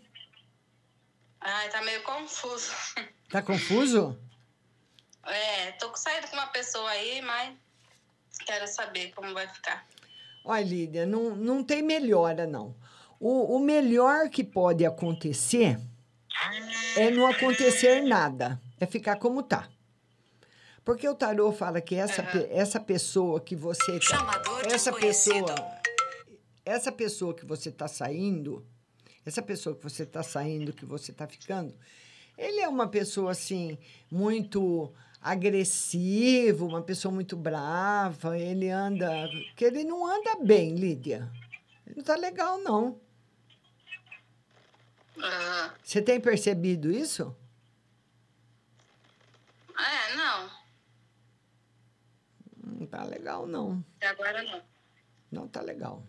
[1.41, 2.73] Ai, tá meio confuso.
[3.31, 4.19] Tá confuso?
[5.25, 7.57] É, tô saindo com uma pessoa aí, mas
[8.45, 9.87] quero saber como vai ficar.
[10.45, 12.77] Olha, Lídia, não, não tem melhora, não.
[13.19, 15.81] O, o melhor que pode acontecer
[16.95, 18.61] é não acontecer nada.
[18.79, 19.67] É ficar como tá.
[20.85, 25.55] Porque o tarô fala que essa, pe- essa pessoa que você tá, Chamador essa pessoa
[26.65, 28.65] essa pessoa que você tá saindo,
[29.27, 31.75] essa pessoa que você tá saindo, que você tá ficando,
[32.39, 33.77] ele é uma pessoa assim
[34.11, 41.31] muito agressivo, uma pessoa muito brava, ele anda, que ele não anda bem, Lídia.
[41.87, 42.99] Ele não tá legal não.
[45.19, 45.75] Aham.
[45.83, 47.35] Você tem percebido isso?
[49.79, 50.62] É, não.
[52.83, 53.85] Não tá legal não.
[53.97, 54.63] Até agora não.
[55.31, 56.03] Não tá legal.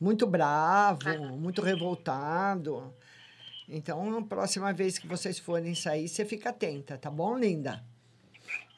[0.00, 1.06] Muito bravo,
[1.36, 2.94] muito revoltado.
[3.68, 7.84] Então, a próxima vez que vocês forem sair, você fica atenta, tá bom, linda?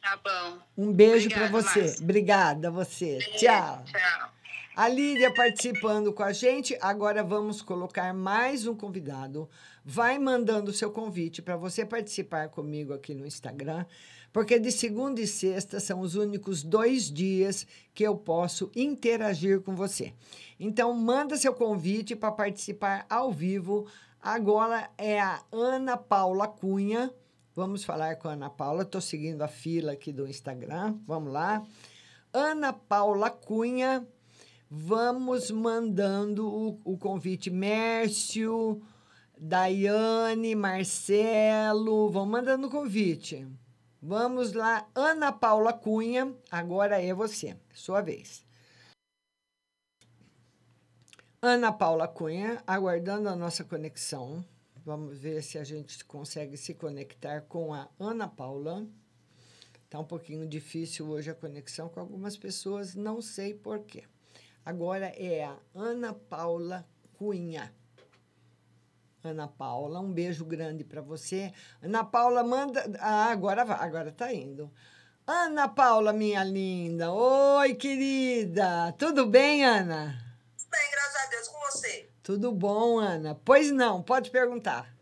[0.03, 0.59] Tá bom.
[0.77, 1.83] Um beijo para você.
[1.83, 2.03] Márcia.
[2.03, 3.19] Obrigada você.
[3.19, 3.85] Beijo, Tchau.
[3.85, 4.33] Tchau.
[4.77, 6.77] A Lídia participando com a gente.
[6.81, 9.49] Agora vamos colocar mais um convidado.
[9.85, 13.87] Vai mandando o seu convite para você participar comigo aqui no Instagram,
[14.37, 19.75] porque de segunda e sexta são os únicos dois dias que eu posso interagir com
[19.75, 20.13] você.
[20.61, 23.87] Então, manda seu convite para participar ao vivo.
[24.21, 27.11] Agora é a Ana Paula Cunha.
[27.55, 28.83] Vamos falar com a Ana Paula.
[28.83, 30.99] Estou seguindo a fila aqui do Instagram.
[31.07, 31.65] Vamos lá.
[32.31, 34.07] Ana Paula Cunha.
[34.71, 37.49] Vamos mandando o, o convite.
[37.49, 38.83] Mércio,
[39.39, 42.11] Daiane, Marcelo.
[42.11, 43.47] Vão mandando o convite.
[44.07, 44.89] Vamos lá.
[44.95, 46.33] Ana Paula Cunha.
[46.49, 47.57] Agora é você.
[47.75, 48.47] Sua vez.
[51.43, 54.45] Ana Paula Cunha, aguardando a nossa conexão.
[54.85, 58.87] Vamos ver se a gente consegue se conectar com a Ana Paula.
[59.85, 64.05] Está um pouquinho difícil hoje a conexão com algumas pessoas, não sei por quê.
[64.65, 67.75] Agora é a Ana Paula Cunha.
[69.31, 71.53] Ana Paula, um beijo grande para você.
[71.83, 72.85] Ana Paula, manda.
[73.01, 74.73] Ah, agora vai, agora tá indo.
[75.27, 77.13] Ana Paula, minha linda.
[77.13, 78.95] Oi, querida.
[78.99, 80.17] Tudo bem, Ana?
[80.71, 82.11] Bem, graças a Deus, com você.
[82.23, 83.35] Tudo bom, Ana?
[83.45, 84.95] Pois não, pode perguntar.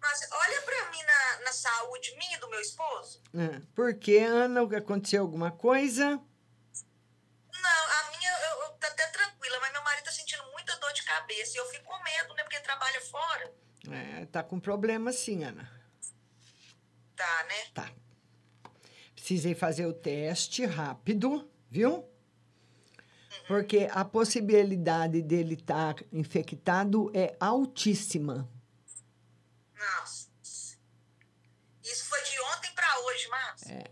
[0.00, 3.20] Mas olha pra mim na, na saúde minha e do meu esposo.
[3.34, 4.62] Ah, Por que, Ana?
[4.76, 6.20] Aconteceu alguma coisa?
[13.96, 14.20] Fora.
[14.22, 15.70] É, tá com problema sim, Ana.
[17.16, 17.64] Tá, né?
[17.74, 17.92] Tá.
[19.14, 22.04] Precisei fazer o teste rápido, viu?
[23.46, 28.48] Porque a possibilidade dele estar infectado é altíssima.
[29.76, 30.28] Nossa.
[31.82, 33.72] Isso foi de ontem pra hoje, Márcio.
[33.72, 33.84] É.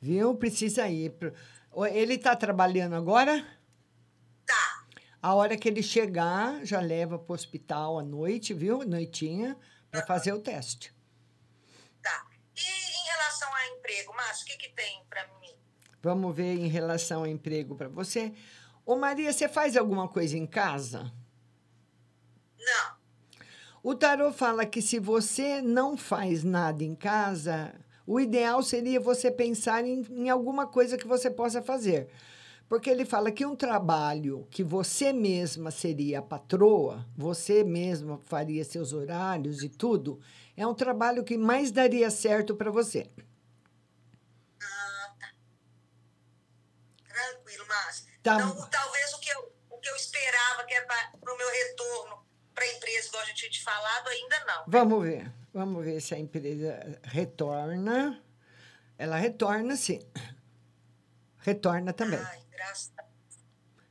[0.00, 0.34] Viu?
[0.36, 1.10] Precisa ir.
[1.12, 1.34] pro-
[1.92, 3.46] Ele está trabalhando agora?
[5.20, 8.84] A hora que ele chegar, já leva para o hospital à noite, viu?
[8.84, 9.56] Noitinha,
[9.90, 10.94] para fazer o teste.
[12.00, 12.26] Tá.
[12.56, 15.54] E em relação a emprego, Márcio, o que que tem pra mim?
[16.00, 18.32] Vamos ver em relação ao emprego para você.
[18.86, 21.12] Ô, Maria, você faz alguma coisa em casa?
[22.58, 22.96] Não.
[23.82, 27.74] O tarô fala que se você não faz nada em casa,
[28.06, 32.08] o ideal seria você pensar em, em alguma coisa que você possa fazer.
[32.68, 38.64] Porque ele fala que um trabalho que você mesma seria a patroa, você mesma faria
[38.64, 40.20] seus horários e tudo,
[40.56, 43.10] é um trabalho que mais daria certo para você.
[47.08, 48.06] Tranquilo, Márcio.
[48.22, 48.34] Tá.
[48.34, 52.28] Então, talvez o que eu, o que eu esperava, que é para o meu retorno
[52.54, 54.64] para a empresa, igual a gente tinha te falado, ainda não.
[54.66, 55.32] Vamos ver.
[55.54, 58.20] Vamos ver se a empresa retorna.
[58.98, 60.00] Ela retorna, sim.
[61.38, 62.18] Retorna também.
[62.18, 63.04] Ai, graças a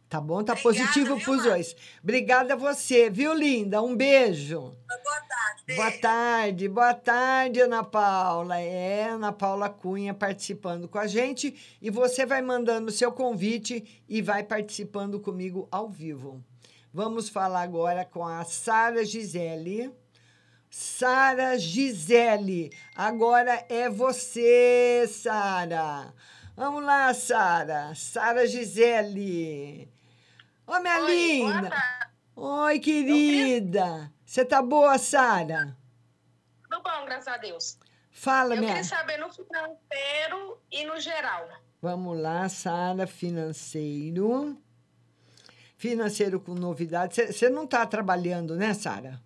[0.10, 0.42] Tá bom?
[0.42, 1.76] Tá Obrigada, positivo viu, pros dois.
[2.02, 3.82] Obrigada a você, viu, linda?
[3.82, 4.74] Um beijo.
[4.88, 5.76] Boa tarde.
[5.76, 8.58] Boa tarde, boa tarde, Ana Paula.
[8.58, 11.78] É, Ana Paula Cunha participando com a gente.
[11.82, 16.42] E você vai mandando o seu convite e vai participando comigo ao vivo.
[16.94, 19.94] Vamos falar agora com a Sara Gisele.
[20.70, 26.14] Sara Gisele, agora é você, Sara.
[26.58, 27.94] Vamos lá, Sara.
[27.94, 29.88] Sara Gisele.
[30.66, 31.70] Ô, minha Oi, linda.
[32.36, 34.12] Oi, querida.
[34.26, 35.78] Você tá boa, Sara?
[36.64, 37.78] Tudo bom, graças a Deus.
[38.10, 38.74] Fala, Eu minha.
[38.74, 41.48] queria saber no financeiro e no geral.
[41.80, 44.60] Vamos lá, Sara, financeiro.
[45.78, 47.28] Financeiro com novidade.
[47.32, 49.22] Você não está trabalhando, né, Sara?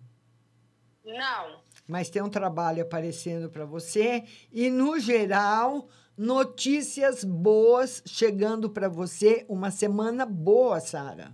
[1.02, 1.62] Não.
[1.88, 4.22] Mas tem um trabalho aparecendo para você.
[4.52, 5.88] E, no geral,
[6.22, 9.44] notícias boas chegando para você.
[9.48, 11.32] Uma semana boa, Sara.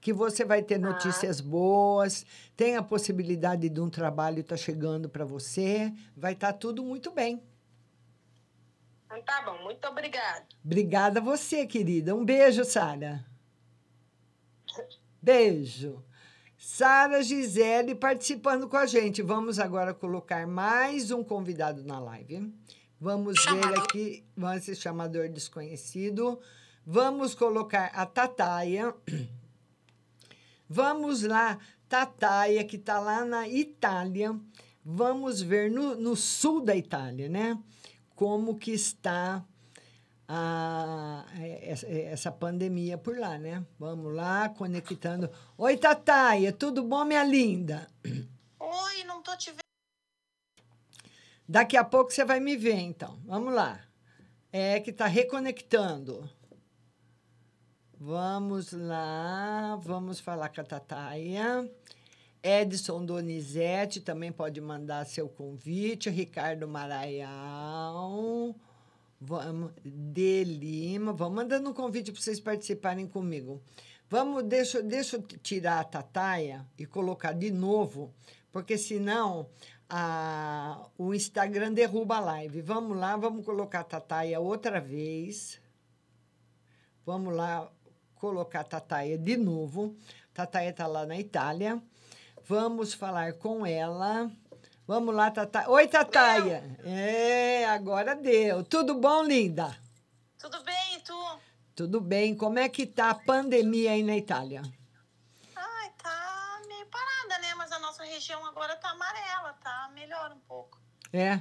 [0.00, 2.24] Que você vai ter notícias boas,
[2.56, 5.92] tem a possibilidade de um trabalho estar chegando para você.
[6.16, 7.42] Vai estar tudo muito bem.
[9.04, 10.46] Então tá bom, muito obrigada.
[10.64, 12.14] Obrigada a você, querida.
[12.14, 13.26] Um beijo, Sara.
[15.20, 16.02] Beijo.
[16.56, 19.20] Sara Gisele participando com a gente.
[19.20, 22.50] Vamos agora colocar mais um convidado na live.
[23.00, 26.38] Vamos ver aqui, vamos esse chamador desconhecido.
[26.84, 28.94] Vamos colocar a Tataia.
[30.68, 34.38] Vamos lá, Tataia, que está lá na Itália.
[34.84, 37.58] Vamos ver no, no sul da Itália, né?
[38.14, 39.44] Como que está
[40.28, 41.24] a,
[41.62, 43.64] essa, essa pandemia por lá, né?
[43.78, 45.28] Vamos lá, conectando.
[45.56, 47.88] Oi, Tataia, tudo bom, minha linda?
[48.60, 49.69] Oi, não tô te vendo.
[51.50, 53.18] Daqui a pouco você vai me ver, então.
[53.24, 53.80] Vamos lá.
[54.52, 56.30] É que está reconectando.
[57.98, 61.68] Vamos lá, vamos falar com a Tataia.
[62.40, 66.08] Edson Donizete também pode mandar seu convite.
[66.08, 68.54] Ricardo Maraial.
[69.20, 71.12] Vamos, de Lima.
[71.12, 73.60] Vamos mandando um convite para vocês participarem comigo.
[74.08, 78.14] Vamos, deixa, deixa eu tirar a Tataia e colocar de novo,
[78.52, 79.48] porque senão
[79.90, 82.62] a, o Instagram derruba a live.
[82.62, 85.60] Vamos lá, vamos colocar a Tataia outra vez.
[87.04, 87.68] Vamos lá
[88.14, 89.96] colocar a Tataia de novo.
[90.32, 91.82] Tataia está lá na Itália.
[92.44, 94.30] Vamos falar com ela.
[94.86, 95.68] Vamos lá, Tataia.
[95.68, 96.78] Oi, Tataia.
[96.84, 98.62] É, agora deu.
[98.64, 99.76] Tudo bom, linda?
[100.38, 101.38] Tudo bem, e tu?
[101.74, 102.36] Tudo bem.
[102.36, 104.62] Como é que tá a pandemia aí na Itália?
[105.54, 107.54] Ai, tá meio parada, né?
[107.56, 110.78] Mas a nossa região agora tá amarela, tá melhor um pouco.
[111.10, 111.40] É.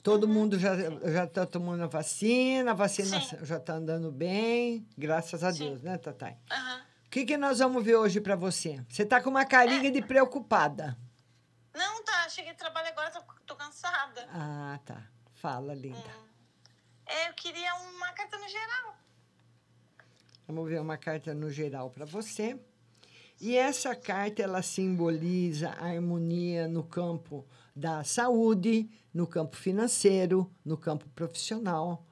[0.00, 0.76] Todo mundo já
[1.10, 3.44] já está tomando a vacina, a vacina Sim.
[3.44, 5.70] já está andando bem, graças a Sim.
[5.70, 6.38] Deus, né, Tatai?
[6.50, 6.86] Aham.
[7.04, 8.84] O que, que nós vamos ver hoje para você?
[8.88, 10.96] Você tá com uma carinha de preocupada.
[11.74, 12.28] Não, tá.
[12.28, 14.28] Cheguei de trabalho agora, tô, tô cansada.
[14.30, 15.02] Ah, tá.
[15.32, 16.10] Fala, linda.
[17.06, 18.96] É, eu queria uma carta no geral.
[20.46, 22.60] Vamos ver uma carta no geral para você.
[23.40, 30.76] E essa carta ela simboliza a harmonia no campo da saúde, no campo financeiro, no
[30.76, 32.04] campo profissional.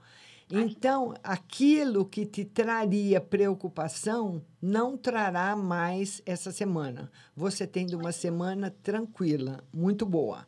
[0.49, 7.11] Então, aquilo que te traria preocupação não trará mais essa semana.
[7.35, 10.47] Você tendo uma semana tranquila, muito boa.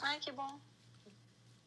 [0.00, 0.60] Ai, que bom.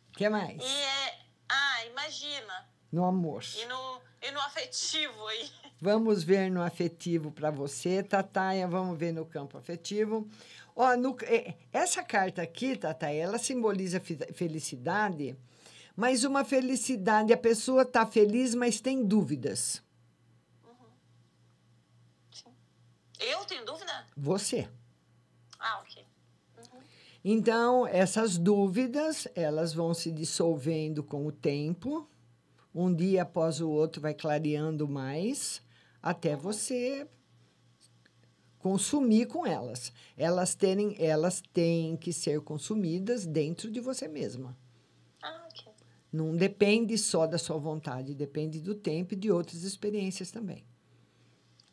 [0.10, 0.62] O que mais?
[0.62, 1.20] E é...
[1.50, 2.70] Ah, imagina.
[2.90, 3.44] No amor.
[3.62, 5.52] E no, e no afetivo aí.
[5.84, 8.66] Vamos ver no afetivo para você, Tataia.
[8.66, 10.26] Vamos ver no campo afetivo.
[10.74, 15.36] Ó, no, eh, essa carta aqui, Tataia, ela simboliza fe- felicidade,
[15.94, 19.84] mas uma felicidade, a pessoa está feliz, mas tem dúvidas.
[23.20, 24.06] Eu tenho dúvida?
[24.16, 24.70] Você.
[25.60, 26.06] Ah, ok.
[27.26, 32.10] Então, essas dúvidas, elas vão se dissolvendo com o tempo.
[32.74, 35.62] Um dia após o outro vai clareando mais,
[36.04, 37.08] até você
[38.60, 39.94] consumir com elas.
[40.18, 44.58] Elas terem, elas têm que ser consumidas dentro de você mesma.
[45.22, 45.72] Ah, ok.
[46.12, 50.66] Não depende só da sua vontade, depende do tempo e de outras experiências também.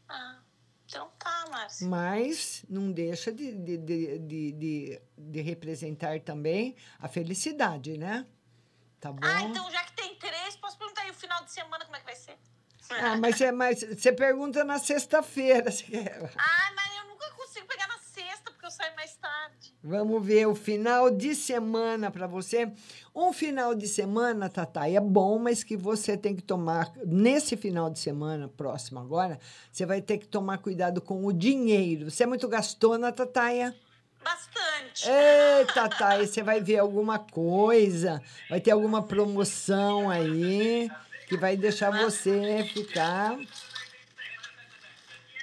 [0.08, 0.40] Ah,
[0.86, 1.86] então tá, Márcia.
[1.88, 8.26] Mas não deixa de, de, de, de, de, de representar também a felicidade, né?
[9.00, 9.20] Tá bom?
[9.22, 12.00] Ah, então já que tem três, posso perguntar aí o final de semana como é
[12.00, 12.38] que vai ser?
[12.90, 15.70] Ah, mas você, mas você pergunta na sexta-feira.
[16.36, 19.72] Ah, mas eu nunca consigo pegar na sexta, porque eu saio mais tarde.
[19.82, 22.70] Vamos ver o final de semana para você.
[23.14, 26.92] Um final de semana, Tatá, é bom, mas que você tem que tomar.
[27.06, 29.38] Nesse final de semana próximo agora,
[29.70, 32.10] você vai ter que tomar cuidado com o dinheiro.
[32.10, 33.74] Você é muito gastona, Tataia?
[34.22, 35.08] Bastante.
[35.08, 40.90] Ei, Tataia, você vai ver alguma coisa, vai ter alguma promoção aí
[41.30, 43.36] que vai deixar você ficar.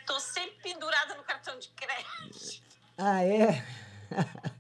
[0.06, 2.62] Tô sempre pendurada no cartão de crédito.
[2.98, 3.64] Ah, é?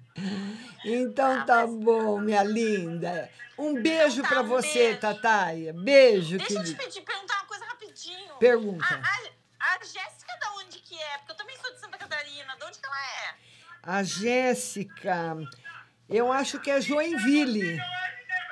[0.83, 3.29] Então tá bom, minha linda.
[3.55, 5.71] Um beijo pra você, Tataia.
[5.73, 8.35] Beijo, Deixa eu te pedir, perguntar uma coisa rapidinho.
[8.37, 8.83] Pergunta.
[8.83, 11.17] A, a, a Jéssica, da onde que é?
[11.19, 12.55] Porque eu também sou de Santa Catarina.
[12.55, 13.35] De onde que ela é?
[13.83, 15.35] A Jéssica,
[16.09, 17.79] eu acho que é Joinville.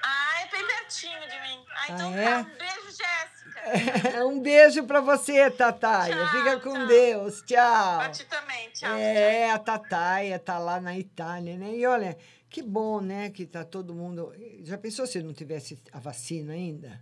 [0.03, 1.44] Ah, é bem pertinho de mim.
[1.87, 2.25] Ah, então Ah, é?
[2.25, 2.39] tá.
[2.41, 4.25] Um beijo, Jéssica.
[4.27, 6.27] um beijo para você, Tataia.
[6.29, 7.41] Fica com Deus.
[7.41, 7.97] Tchau.
[7.99, 8.69] Pra ti também.
[8.71, 8.95] Tchau.
[8.95, 11.71] É, a Tataia tá lá na Itália, né?
[11.75, 12.17] E olha,
[12.49, 14.33] que bom, né, que tá todo mundo.
[14.63, 17.01] Já pensou se não tivesse a vacina ainda?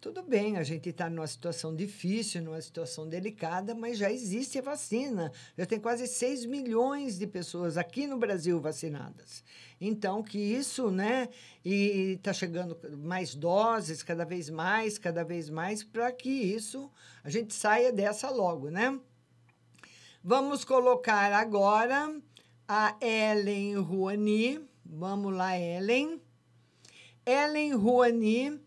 [0.00, 4.62] Tudo bem, a gente está numa situação difícil, numa situação delicada, mas já existe a
[4.62, 5.32] vacina.
[5.56, 9.42] Já tem quase 6 milhões de pessoas aqui no Brasil vacinadas.
[9.80, 11.28] Então, que isso, né?
[11.64, 16.88] E está chegando mais doses, cada vez mais, cada vez mais, para que isso,
[17.24, 19.00] a gente saia dessa logo, né?
[20.22, 22.16] Vamos colocar agora
[22.68, 24.60] a Ellen Rouani.
[24.86, 26.22] Vamos lá, Ellen.
[27.26, 28.60] Ellen Rouani,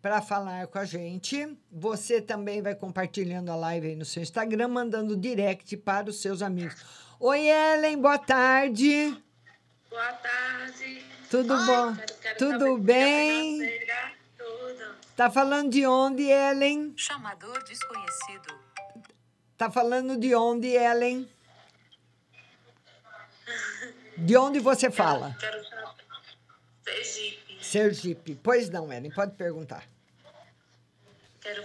[0.00, 1.56] para falar com a gente.
[1.70, 6.42] Você também vai compartilhando a live aí no seu Instagram, mandando direct para os seus
[6.42, 6.74] amigos.
[7.20, 9.16] Oi, Ellen, boa tarde.
[9.90, 11.04] Boa tarde.
[11.30, 11.94] Tudo Oi, bom?
[11.96, 13.54] quero- quero Tudo bem?
[13.58, 14.94] financeira, Tudo.
[15.16, 16.94] Tá falando de onde, Ellen?
[16.96, 18.54] Chamador desconhecido.
[19.56, 21.28] Tá falando de onde, Ellen?
[24.16, 25.36] De onde você fala?
[25.40, 25.88] Quero saber.
[26.84, 27.47] Sergipe.
[27.68, 28.34] Sergipe.
[28.42, 29.86] Pois não, Ellen, pode perguntar.
[31.40, 31.62] Quero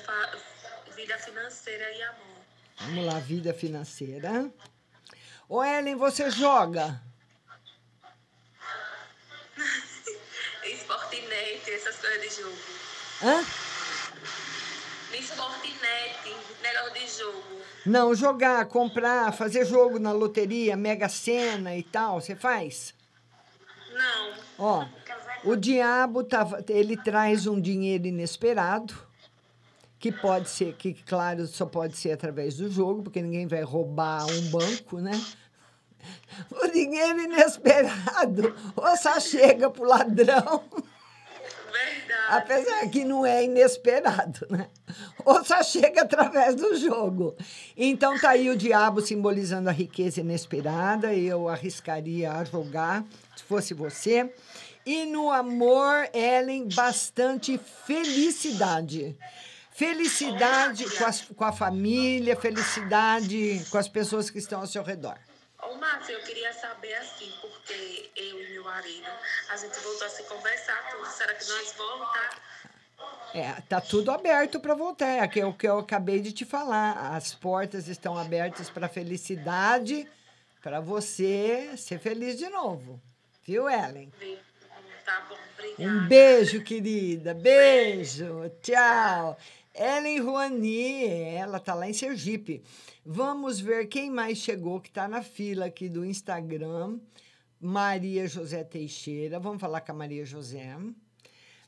[0.93, 2.43] vida financeira e amor.
[2.77, 4.51] Vamos lá, vida financeira.
[5.47, 7.01] Ô, Ellen, você joga?
[10.65, 12.57] Sportnet, essas coisas de jogo.
[13.21, 13.45] Hã?
[15.13, 17.61] Sportnet, negócio de jogo.
[17.85, 22.93] Não, jogar, comprar, fazer jogo na loteria, Mega Sena e tal, você faz?
[23.93, 24.33] Não.
[24.57, 24.85] Ó,
[25.43, 28.93] o diabo tava, ele traz um dinheiro inesperado,
[29.99, 34.25] que pode ser, que claro, só pode ser através do jogo, porque ninguém vai roubar
[34.25, 35.19] um banco, né?
[36.51, 40.63] O dinheiro inesperado, ou só chega pro ladrão,
[41.71, 42.27] Verdade.
[42.29, 44.67] apesar que não é inesperado, né?
[45.23, 47.35] Ou só chega através do jogo.
[47.77, 53.05] Então tá aí o diabo simbolizando a riqueza inesperada, eu arriscaria a jogar,
[53.37, 54.33] se fosse você.
[54.85, 59.17] E no amor, Ellen, bastante felicidade.
[59.71, 65.17] Felicidade com, as- com a família, felicidade com as pessoas que estão ao seu redor.
[65.61, 69.07] Ô, Márcia, eu queria saber assim, porque eu e meu marido,
[69.49, 71.05] a gente voltou a se conversar tudo.
[71.07, 72.41] Será que nós voltar?
[73.33, 77.15] É, tá tudo aberto para voltar, é é o que eu acabei de te falar.
[77.15, 80.07] As portas estão abertas para felicidade,
[80.61, 83.01] para você ser feliz de novo.
[83.45, 84.11] Viu, Ellen?
[85.05, 86.05] Tá bom, obrigada.
[86.05, 87.33] Um beijo, querida.
[87.33, 88.49] Beijo.
[88.61, 89.37] Tchau.
[89.75, 92.63] Ellen Rouani, ela tá lá em Sergipe.
[93.05, 96.99] Vamos ver quem mais chegou, que tá na fila aqui do Instagram.
[97.59, 99.39] Maria José Teixeira.
[99.39, 100.77] Vamos falar com a Maria José.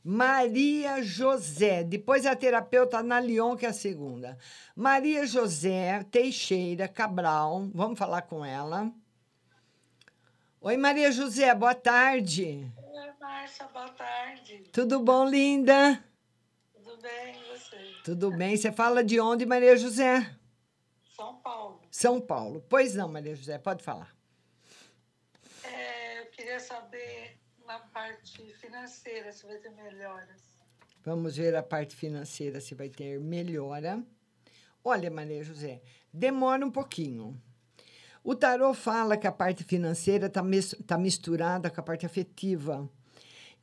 [0.04, 1.82] Maria José.
[1.82, 4.38] Depois a terapeuta na Lyon, que é a segunda.
[4.74, 7.68] Maria José Teixeira Cabral.
[7.74, 8.90] Vamos falar com ela.
[10.60, 12.70] Oi, Maria José, boa tarde.
[13.26, 14.62] Márcia, boa tarde.
[14.72, 16.00] Tudo bom, linda?
[16.72, 17.76] Tudo bem, você?
[18.04, 18.56] Tudo bem?
[18.56, 20.32] Você fala de onde, Maria José?
[21.16, 21.82] São Paulo.
[21.90, 22.64] São Paulo.
[22.68, 24.14] Pois não, Maria José, pode falar.
[25.64, 30.40] É, eu queria saber na parte financeira se vai ter melhoras.
[31.04, 34.04] Vamos ver a parte financeira se vai ter melhora.
[34.84, 37.36] Olha, Maria José, demora um pouquinho.
[38.22, 40.42] O tarô fala que a parte financeira está
[40.86, 42.88] tá misturada com a parte afetiva.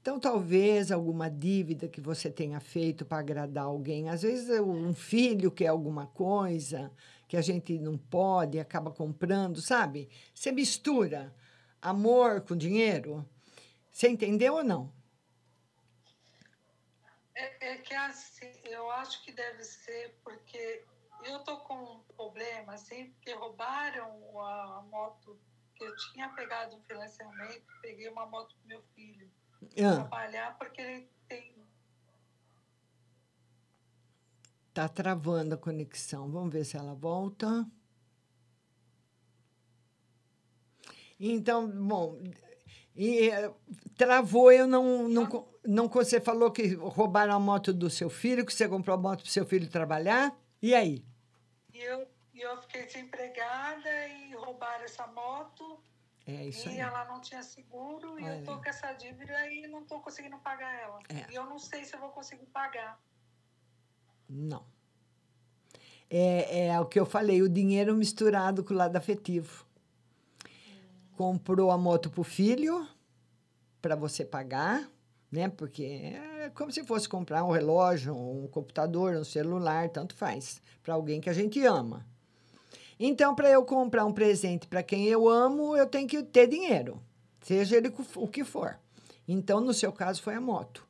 [0.03, 4.09] Então, talvez alguma dívida que você tenha feito para agradar alguém.
[4.09, 6.91] Às vezes, um filho quer alguma coisa
[7.25, 10.09] que a gente não pode acaba comprando, sabe?
[10.35, 11.33] Você mistura
[11.81, 13.25] amor com dinheiro.
[13.89, 14.93] Você entendeu ou não?
[17.33, 20.83] É, é que assim, eu acho que deve ser porque
[21.23, 25.39] eu tô com um problema, assim, porque roubaram a moto
[25.77, 29.31] que eu tinha pegado um financiamento, peguei uma moto pro meu filho
[29.77, 29.95] Ah.
[29.95, 31.53] trabalhar porque ele tem
[34.73, 36.31] Tá travando a conexão.
[36.31, 37.65] Vamos ver se ela volta.
[41.19, 42.19] Então, bom,
[42.95, 43.51] e, eh,
[43.97, 45.87] travou, eu não, não, não.
[45.87, 49.31] Você falou que roubaram a moto do seu filho, que você comprou a moto para
[49.31, 50.35] seu filho trabalhar.
[50.61, 51.03] E aí?
[51.73, 55.79] E eu, eu fiquei desempregada e roubaram essa moto.
[56.25, 56.79] É isso e aí.
[56.79, 58.63] ela não tinha seguro e eu tô Olha.
[58.63, 60.99] com essa dívida e não tô conseguindo pagar ela.
[61.09, 61.31] É.
[61.31, 62.97] E eu não sei se eu vou conseguir pagar.
[64.29, 64.65] Não.
[66.09, 69.65] É, é o que eu falei, o dinheiro misturado com o lado afetivo.
[71.17, 72.87] comprou a moto para o filho,
[73.81, 74.89] para você pagar,
[75.31, 75.49] né?
[75.49, 80.93] Porque é como se fosse comprar um relógio, um computador, um celular, tanto faz, para
[80.93, 82.05] alguém que a gente ama.
[83.05, 87.03] Então, para eu comprar um presente para quem eu amo, eu tenho que ter dinheiro,
[87.41, 88.79] seja ele o que for.
[89.27, 90.87] Então, no seu caso, foi a moto.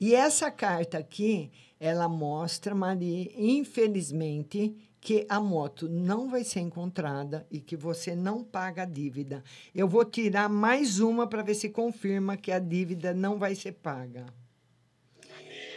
[0.00, 7.46] E essa carta aqui, ela mostra, Maria, infelizmente, que a moto não vai ser encontrada
[7.48, 9.44] e que você não paga a dívida.
[9.72, 13.70] Eu vou tirar mais uma para ver se confirma que a dívida não vai ser
[13.70, 14.26] paga.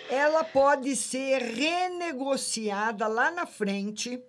[0.09, 4.19] Ela pode ser renegociada lá na frente.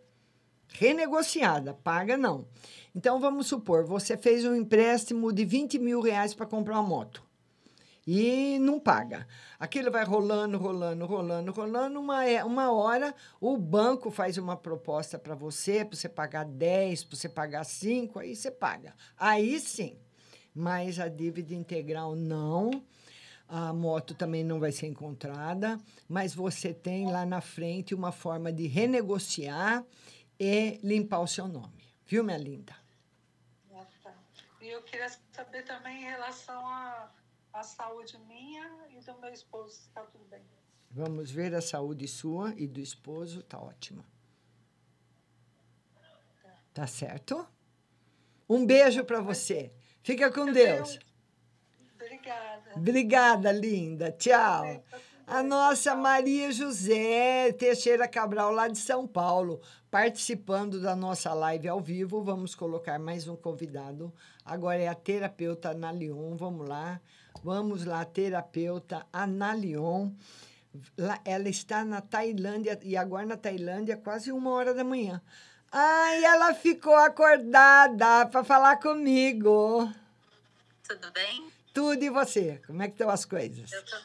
[0.73, 2.47] Renegociada, paga não.
[2.95, 7.31] Então vamos supor, você fez um empréstimo de 20 mil reais para comprar uma moto
[8.12, 9.27] e não paga.
[9.59, 12.01] Aquilo vai rolando, rolando, rolando, rolando.
[12.01, 17.05] Uma, é, uma hora o banco faz uma proposta para você, para você pagar 10,
[17.05, 18.95] para você pagar 5, aí você paga.
[19.16, 19.97] Aí sim.
[20.53, 22.83] Mas a dívida integral não.
[23.49, 28.53] A moto também não vai ser encontrada, mas você tem lá na frente uma forma
[28.53, 29.85] de renegociar
[30.41, 31.95] e limpar o seu nome.
[32.07, 32.74] Viu, minha linda?
[33.72, 34.14] Ah, tá.
[34.61, 37.12] E eu queria saber também em relação a
[37.53, 40.41] a saúde minha e do meu esposo, se está tudo bem.
[40.91, 44.05] Vamos ver a saúde sua e do esposo, tá ótima.
[46.72, 47.47] Tá certo?
[48.49, 49.72] Um beijo para você.
[50.03, 50.99] Fica com Deus.
[51.95, 52.72] Obrigada.
[52.76, 54.12] Obrigada, linda.
[54.12, 54.84] Tchau.
[55.26, 59.61] A nossa Maria José Teixeira Cabral, lá de São Paulo,
[59.91, 62.22] participando da nossa live ao vivo.
[62.22, 64.12] Vamos colocar mais um convidado.
[64.45, 66.36] Agora é a terapeuta Ana Leon.
[66.36, 67.01] Vamos lá.
[67.43, 70.11] Vamos lá, terapeuta Analion.
[71.24, 75.20] Ela está na Tailândia e agora na Tailândia quase uma hora da manhã.
[75.72, 79.93] Ai, ela ficou acordada para falar comigo.
[80.86, 81.51] Tudo bem?
[81.72, 82.61] Tudo e você?
[82.66, 83.70] Como é que estão as coisas?
[83.70, 83.97] Tô...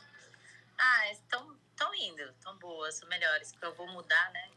[0.78, 4.55] Ah, estão, estão indo, estão boas, melhores, porque eu vou mudar, né?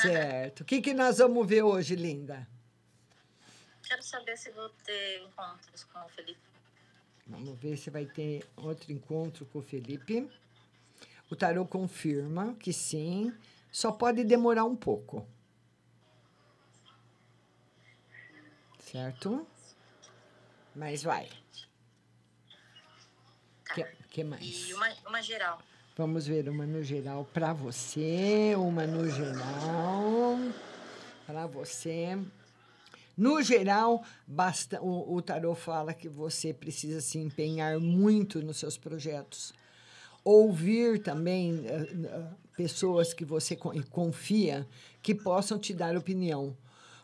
[0.00, 0.60] Certo.
[0.60, 2.46] O que, que nós vamos ver hoje, linda?
[3.82, 6.48] Quero saber se vou ter encontros com o Felipe
[7.28, 10.30] Vamos ver se vai ter outro encontro com o Felipe.
[11.30, 13.36] O tarô confirma que sim,
[13.70, 15.28] só pode demorar um pouco.
[18.78, 19.46] Certo?
[20.74, 21.28] Mas vai.
[23.66, 23.74] Tá.
[23.74, 24.68] Que, que mais?
[24.68, 25.60] E uma, uma geral.
[25.98, 30.38] Vamos ver uma no geral para você, uma no geral
[31.26, 32.16] para você.
[33.16, 38.78] No geral, basta, o, o tarô fala que você precisa se empenhar muito nos seus
[38.78, 39.52] projetos.
[40.22, 43.58] Ouvir também uh, pessoas que você
[43.90, 44.68] confia
[45.02, 46.56] que possam te dar opinião.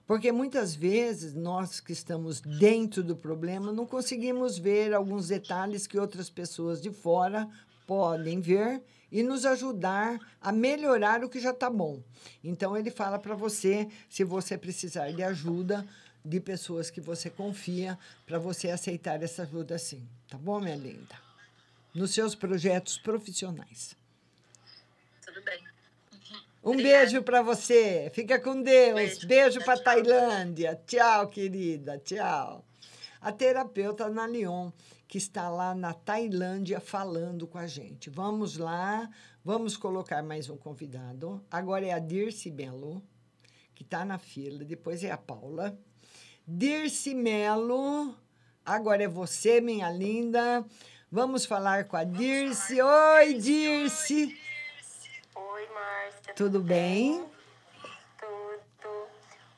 [0.07, 5.99] Porque muitas vezes nós que estamos dentro do problema não conseguimos ver alguns detalhes que
[5.99, 7.49] outras pessoas de fora
[7.87, 12.03] podem ver e nos ajudar a melhorar o que já está bom.
[12.43, 15.87] Então ele fala para você, se você precisar de ajuda,
[16.25, 20.09] de pessoas que você confia para você aceitar essa ajuda sim.
[20.29, 21.15] Tá bom, minha linda?
[21.95, 23.97] Nos seus projetos profissionais.
[25.25, 25.63] Tudo bem.
[26.65, 27.01] Um Obrigada.
[27.01, 28.11] beijo para você.
[28.15, 28.95] Fica com Deus.
[28.95, 30.81] Beijo, beijo para Tailândia.
[30.87, 31.99] Tchau, querida.
[31.99, 32.65] Tchau.
[33.21, 34.71] A terapeuta Ana Leon,
[35.07, 38.11] que está lá na Tailândia falando com a gente.
[38.11, 39.09] Vamos lá,
[39.45, 41.45] vamos colocar mais um convidado.
[41.51, 43.03] Agora é a Dirce Belo,
[43.75, 44.65] que está na fila.
[44.65, 45.79] Depois é a Paula.
[46.47, 48.15] Dirce Melo,
[48.65, 50.65] agora é você, minha linda.
[51.11, 52.81] Vamos falar com a Dirce.
[52.81, 54.39] Oi, Dirce.
[55.35, 56.35] Oi, Márcia.
[56.35, 57.25] Tudo bem?
[58.19, 59.07] Tudo.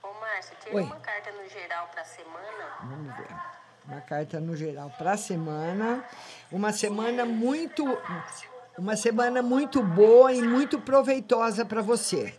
[0.03, 2.77] Ô, Márcia, tira uma carta no geral para a semana.
[2.83, 3.56] Vamos ver.
[3.87, 6.05] Uma carta no geral para a semana.
[6.51, 7.85] Uma semana muito
[8.79, 12.35] uma semana muito boa e muito proveitosa para você.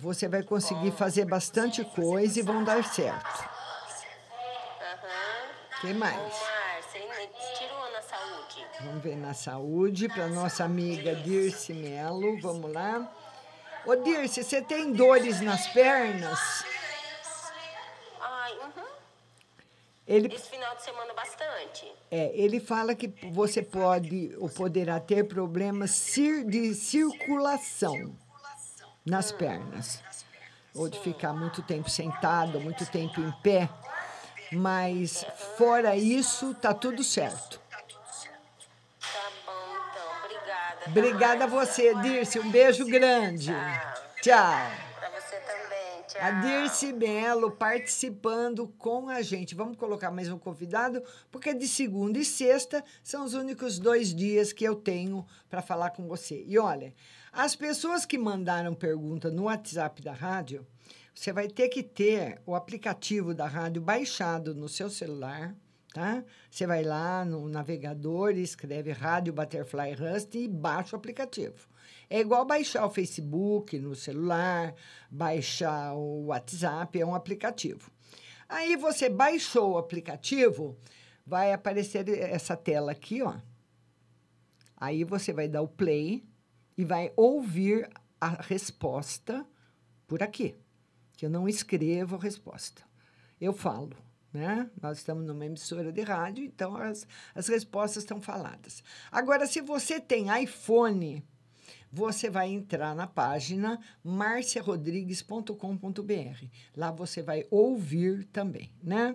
[0.00, 3.44] Você vai conseguir fazer bastante coisa e vão dar certo.
[5.76, 6.52] O que mais?
[7.58, 8.66] tirou na saúde.
[8.80, 12.40] Vamos ver na saúde para nossa amiga Dirce Melo.
[12.40, 13.10] Vamos lá.
[13.84, 16.64] Ô, Dirce, você tem dores nas pernas?
[18.20, 18.86] Ai, uhum.
[20.06, 21.90] Ele, Esse final de semana bastante.
[22.10, 28.16] É, ele fala que você pode ou poderá ter problemas cir de circulação
[29.06, 30.02] nas pernas.
[30.74, 33.68] Ou de ficar muito tempo sentado, muito tempo em pé.
[34.50, 35.24] Mas
[35.56, 37.60] fora isso, tá tudo certo.
[39.00, 39.52] Tá bom,
[39.90, 40.24] então.
[40.24, 40.80] Obrigada.
[40.86, 42.38] Obrigada a você, Dirce.
[42.40, 43.52] Um beijo grande.
[44.20, 44.91] Tchau.
[46.22, 49.56] A Dirce Melo participando com a gente.
[49.56, 51.02] Vamos colocar mais um convidado,
[51.32, 55.90] porque de segunda e sexta são os únicos dois dias que eu tenho para falar
[55.90, 56.44] com você.
[56.46, 56.94] E olha,
[57.32, 60.64] as pessoas que mandaram pergunta no WhatsApp da rádio,
[61.12, 65.56] você vai ter que ter o aplicativo da rádio baixado no seu celular,
[65.92, 66.22] tá?
[66.48, 71.71] Você vai lá no navegador, escreve Rádio Butterfly Rust e baixa o aplicativo.
[72.12, 74.74] É igual baixar o Facebook no celular,
[75.10, 77.90] baixar o WhatsApp, é um aplicativo.
[78.46, 80.76] Aí você baixou o aplicativo,
[81.24, 83.34] vai aparecer essa tela aqui, ó.
[84.76, 86.22] Aí você vai dar o play
[86.76, 87.88] e vai ouvir
[88.20, 89.46] a resposta
[90.06, 90.54] por aqui.
[91.16, 92.82] Que eu não escrevo a resposta.
[93.40, 93.96] Eu falo,
[94.30, 94.70] né?
[94.82, 98.84] Nós estamos numa emissora de rádio, então as, as respostas estão faladas.
[99.10, 101.24] Agora, se você tem iPhone,
[101.92, 106.46] você vai entrar na página marciarodrigues.com.br.
[106.74, 109.14] Lá você vai ouvir também, né?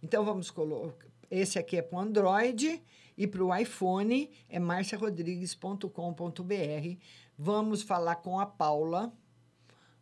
[0.00, 1.08] Então vamos colocar.
[1.28, 2.80] Esse aqui é para o Android
[3.18, 6.96] e para o iPhone é marciarodrigues.com.br.
[7.36, 9.12] Vamos falar com a Paula.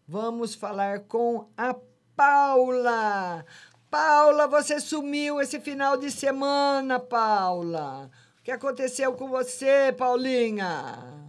[0.07, 1.75] Vamos falar com a
[2.14, 3.47] Paula.
[3.91, 8.11] Paula, você sumiu esse final de semana, Paula.
[8.39, 11.20] O que aconteceu com você, Paulinha?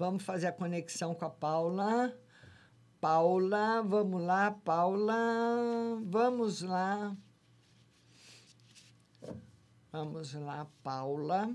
[0.00, 2.18] Vamos fazer a conexão com a Paula.
[3.02, 6.00] Paula, vamos lá, Paula.
[6.06, 7.14] Vamos lá.
[9.92, 11.54] Vamos lá, Paula.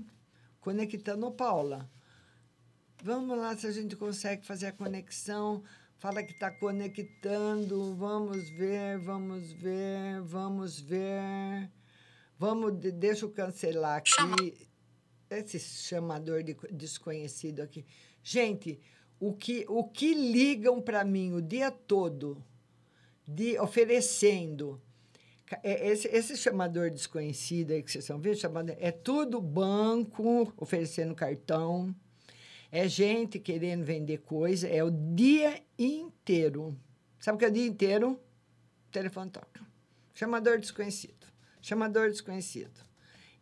[0.60, 1.90] Conectando, Paula.
[3.02, 5.64] Vamos lá se a gente consegue fazer a conexão.
[5.98, 7.96] Fala que está conectando.
[7.96, 11.68] Vamos ver, vamos ver, vamos ver.
[12.38, 14.68] Vamos, deixa eu cancelar aqui.
[15.28, 17.84] Esse chamador de desconhecido aqui.
[18.28, 18.80] Gente,
[19.20, 22.44] o que, o que ligam para mim o dia todo,
[23.24, 24.82] de oferecendo.
[25.62, 31.14] É, esse, esse chamador desconhecido aí que vocês estão vendo, chamado, é tudo banco oferecendo
[31.14, 31.94] cartão,
[32.72, 36.76] é gente querendo vender coisa, é o dia inteiro.
[37.20, 38.20] Sabe o que é o dia inteiro?
[38.88, 39.64] O telefone toca.
[40.14, 41.28] Chamador desconhecido.
[41.62, 42.80] Chamador desconhecido.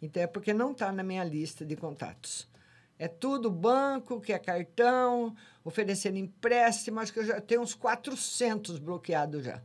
[0.03, 2.53] Então é porque não está na minha lista de contatos.
[2.99, 5.35] É tudo banco, que é cartão,
[5.65, 7.01] oferecendo empréstimo.
[7.01, 9.63] Acho que eu já tenho uns 400 bloqueados já.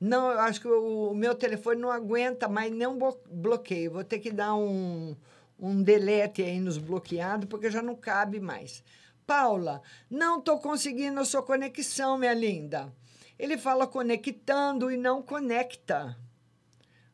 [0.00, 2.98] Não, eu acho que o, o meu telefone não aguenta mais nenhum
[3.30, 3.92] bloqueio.
[3.92, 5.14] Vou ter que dar um,
[5.58, 8.82] um delete aí nos bloqueados, porque já não cabe mais.
[9.26, 12.92] Paula, não estou conseguindo a sua conexão, minha linda.
[13.38, 16.16] Ele fala conectando e não conecta.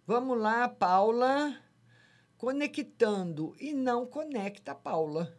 [0.07, 1.57] Vamos lá, Paula.
[2.39, 5.37] Conectando e não conecta, Paula.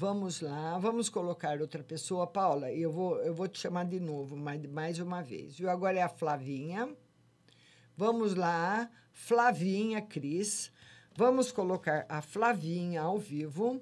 [0.00, 2.72] Vamos lá, vamos colocar outra pessoa, Paula.
[2.72, 5.58] Eu vou, eu vou te chamar de novo, mais, mais uma vez.
[5.58, 5.68] Viu?
[5.68, 6.88] Agora é a Flavinha.
[7.98, 10.72] Vamos lá, Flavinha Cris.
[11.14, 13.78] Vamos colocar a Flavinha ao vivo.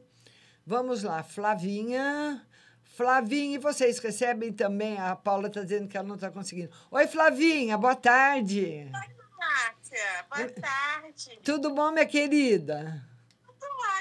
[0.66, 2.44] Vamos lá, Flavinha.
[2.82, 4.98] Flavinha, e vocês recebem também?
[4.98, 6.72] A Paula está dizendo que ela não está conseguindo.
[6.90, 8.64] Oi, Flavinha, boa tarde.
[8.64, 8.90] Oi,
[9.38, 11.38] Márcia, boa tarde.
[11.44, 13.07] Tudo bom, minha querida?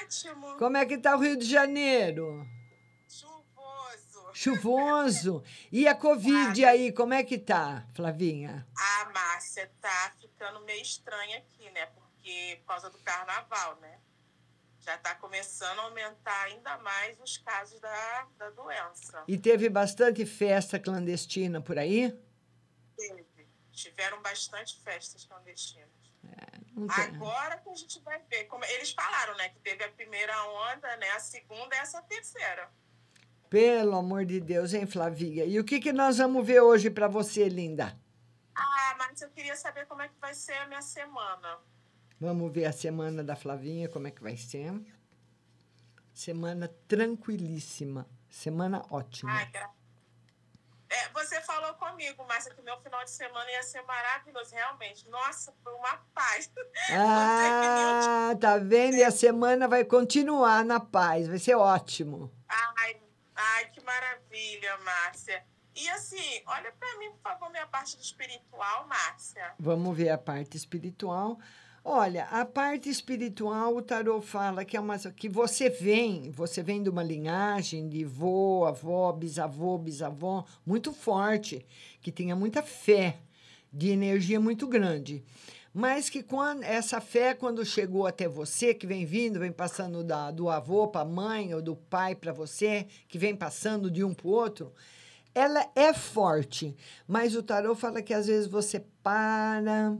[0.08, 0.56] Ótimo.
[0.56, 2.48] Como é que tá o Rio de Janeiro?
[3.06, 4.30] Chuvoso.
[4.32, 5.44] Chuvoso.
[5.70, 8.66] E a Covid ah, aí, como é que tá, Flavinha?
[8.76, 11.86] Ah, Márcia, tá ficando meio estranha aqui, né?
[11.86, 14.00] Porque por causa do carnaval, né?
[14.80, 19.22] Já está começando a aumentar ainda mais os casos da, da doença.
[19.28, 22.18] E teve bastante festa clandestina por aí?
[22.96, 23.28] Teve.
[23.70, 25.88] Tiveram bastante festas clandestinas.
[26.24, 26.57] É,
[26.88, 28.44] Agora que a gente vai ver.
[28.44, 29.48] Como eles falaram, né?
[29.48, 30.34] Que teve a primeira
[30.72, 31.10] onda, né?
[31.10, 32.70] A segunda e essa terceira.
[33.48, 35.44] Pelo amor de Deus, hein, Flavinha?
[35.44, 37.98] E o que, que nós vamos ver hoje para você, linda?
[38.54, 41.58] Ah, mas eu queria saber como é que vai ser a minha semana.
[42.20, 44.72] Vamos ver a semana da Flavinha, como é que vai ser.
[46.12, 48.06] Semana tranquilíssima.
[48.28, 49.32] Semana ótima.
[49.32, 49.77] Ai, graças
[50.90, 54.54] é, você falou comigo, Márcia, que meu final de semana ia ser maravilhoso.
[54.54, 56.50] Realmente, nossa, foi uma paz.
[56.90, 58.96] Ah, tá vendo?
[58.96, 62.32] E a semana vai continuar na paz, vai ser ótimo.
[62.48, 63.00] Ai,
[63.34, 65.44] ai que maravilha, Márcia.
[65.74, 69.54] E assim, olha para mim, por favor, minha parte espiritual, Márcia.
[69.58, 71.38] Vamos ver a parte espiritual.
[71.84, 76.82] Olha, a parte espiritual, o tarô fala que é uma que você vem, você vem
[76.82, 81.64] de uma linhagem de vô, avó, bisavô, bisavó muito forte,
[82.02, 83.18] que tinha muita fé,
[83.72, 85.22] de energia muito grande.
[85.72, 90.30] Mas que quando essa fé quando chegou até você, que vem vindo, vem passando da,
[90.30, 94.12] do avô para a mãe ou do pai para você, que vem passando de um
[94.12, 94.72] para o outro,
[95.34, 96.74] ela é forte,
[97.06, 99.96] mas o tarô fala que às vezes você para,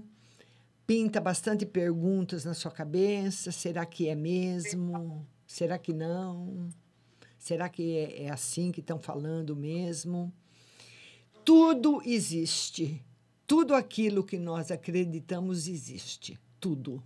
[0.88, 3.52] pinta bastante perguntas na sua cabeça.
[3.52, 5.28] Será que é mesmo?
[5.46, 6.70] Será que não?
[7.38, 10.32] Será que é, é assim que estão falando mesmo?
[11.44, 13.04] Tudo existe.
[13.46, 16.40] Tudo aquilo que nós acreditamos existe.
[16.58, 17.04] Tudo.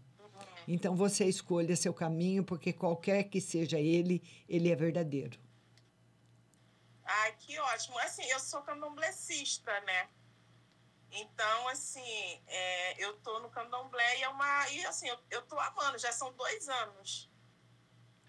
[0.68, 5.40] Então você escolha seu caminho, porque qualquer que seja ele, ele é verdadeiro.
[7.04, 7.98] Ai, que ótimo.
[7.98, 10.08] Assim, eu sou candomblessista, né?
[11.12, 14.68] Então, assim, é, eu tô no candomblé e é uma.
[14.70, 17.30] E assim, eu, eu tô amando, já são dois anos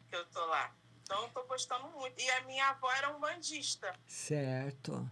[0.10, 0.76] que eu tô lá.
[1.02, 2.20] Então, eu tô gostando muito.
[2.20, 3.94] E a minha avó era um bandista.
[4.06, 5.10] Certo.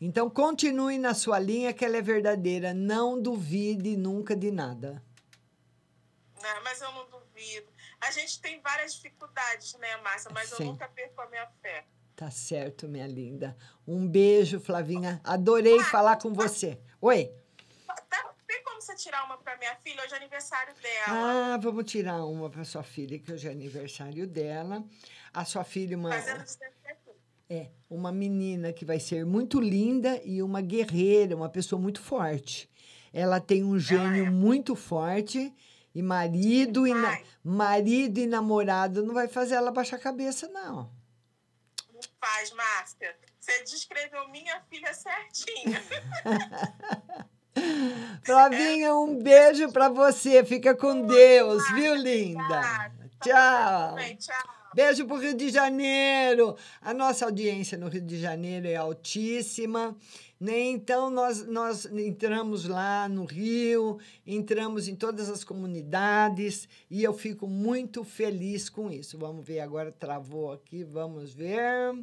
[0.00, 2.74] Então continue na sua linha que ela é verdadeira.
[2.74, 5.02] Não duvide nunca de nada.
[6.40, 6.60] Né?
[6.62, 7.72] Mas eu não duvido.
[8.00, 10.30] A gente tem várias dificuldades, né, Márcia?
[10.32, 10.56] Mas Sim.
[10.64, 11.86] eu nunca perco a minha fé.
[12.16, 13.54] Tá certo, minha linda.
[13.86, 15.20] Um beijo, Flavinha.
[15.22, 16.80] Adorei falar com você.
[16.98, 17.30] Oi.
[18.08, 20.02] Tá, tem como você tirar uma para minha filha?
[20.02, 21.52] Hoje é aniversário dela.
[21.54, 24.82] Ah, vamos tirar uma para sua filha, que hoje é aniversário dela.
[25.30, 26.70] A sua filha, uma, Fazendo 17
[27.50, 32.68] é, uma menina que vai ser muito linda e uma guerreira, uma pessoa muito forte.
[33.12, 35.54] Ela tem um gênio muito forte
[35.94, 40.90] e marido e, na- marido e namorado não vai fazer ela baixar a cabeça, não.
[42.26, 43.16] Faz, Márcia.
[43.38, 45.80] Você descreveu minha filha certinha.
[48.24, 50.44] Flavinha, um beijo para você.
[50.44, 52.90] Fica com Deus, viu, linda?
[53.22, 53.94] Tchau.
[54.74, 56.56] Beijo pro Rio de Janeiro.
[56.82, 59.96] A nossa audiência no Rio de Janeiro é altíssima.
[60.38, 60.60] Né?
[60.70, 67.48] Então, nós, nós entramos lá no Rio, entramos em todas as comunidades e eu fico
[67.48, 69.16] muito feliz com isso.
[69.16, 71.94] Vamos ver agora, travou aqui, vamos ver.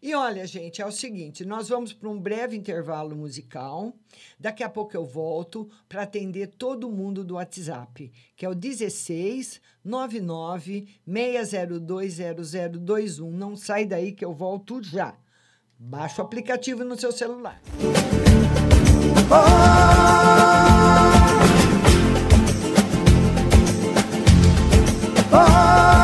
[0.00, 3.92] E olha, gente, é o seguinte: nós vamos para um breve intervalo musical.
[4.38, 9.60] Daqui a pouco eu volto para atender todo mundo do WhatsApp, que é o 16
[9.84, 12.18] 99 602
[12.50, 13.30] 0021.
[13.30, 15.16] Não sai daí que eu volto já.
[15.80, 17.60] Baixa o aplicativo no seu celular.
[25.30, 25.97] I'm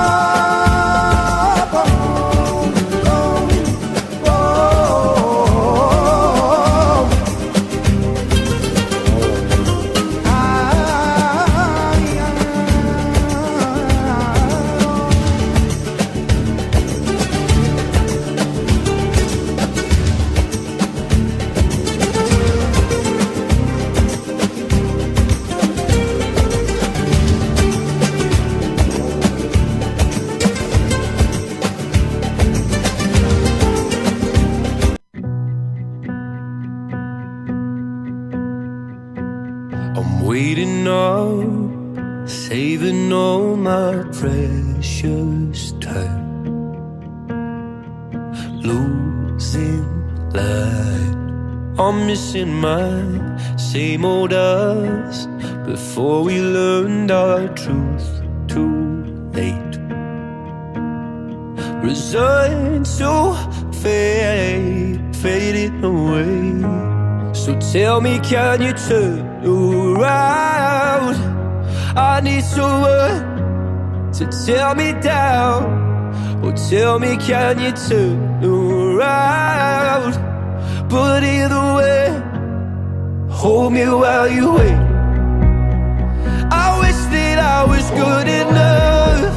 [52.45, 55.27] Missing my same old us
[55.65, 59.77] before we learned our truth too late.
[61.83, 63.35] Resigned to
[63.81, 67.33] fade, fading away.
[67.33, 71.15] So tell me, can you turn around?
[71.97, 75.63] I need someone to tear me down.
[76.45, 80.13] Or tell me, can you turn around?
[80.91, 82.04] But either way,
[83.45, 84.81] hold me while you wait.
[86.65, 89.35] I wish that I was good enough.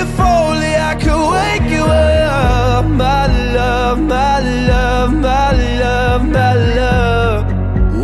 [0.00, 3.26] If only I could wake you up, my
[3.56, 4.38] love, my
[4.70, 5.50] love, my
[5.82, 7.40] love, my love.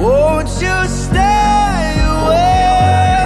[0.03, 3.25] Won't you stay away?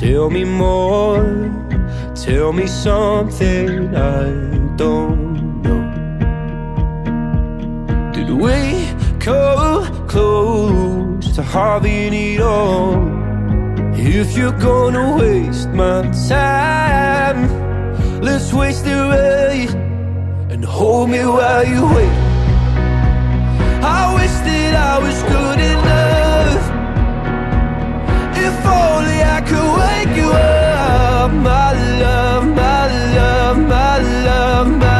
[0.00, 1.20] Tell me more,
[2.14, 4.24] tell me something I
[4.76, 5.15] don't
[9.26, 12.94] come close to having it all?
[13.94, 17.40] If you're gonna waste my time,
[18.28, 19.70] let's waste it right
[20.52, 22.16] and hold me while you wait.
[23.98, 26.64] I wish that I was good enough.
[28.46, 31.70] If only I could wake you up, my
[32.02, 32.84] love, my
[33.18, 33.94] love, my
[34.28, 34.95] love, my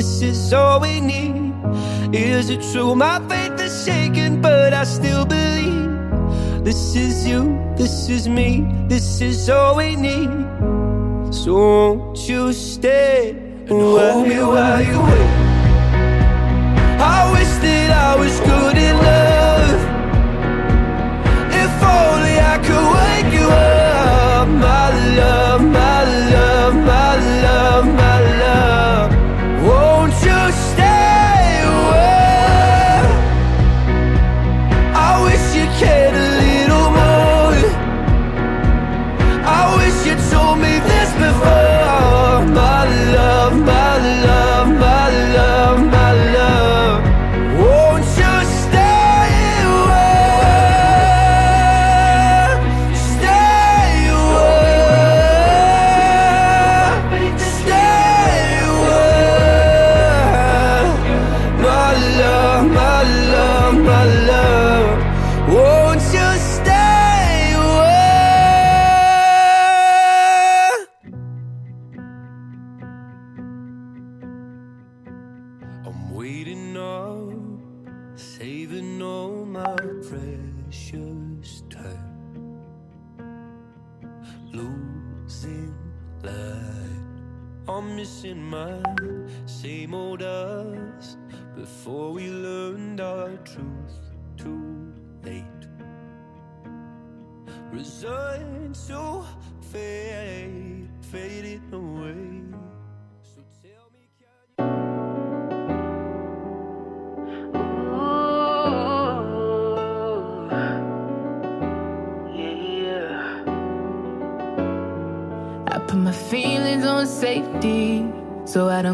[0.00, 1.52] this is all we need.
[2.14, 2.94] Is it true?
[2.94, 5.90] My faith is shaken, but I still believe.
[6.64, 7.42] This is you,
[7.76, 10.30] this is me, this is all we need.
[11.40, 13.30] So won't you stay
[13.68, 15.30] and hold me while you wait?
[17.16, 19.80] I wish that I was good in love.
[21.62, 24.86] If only I could wake you up, my
[25.20, 25.89] love, my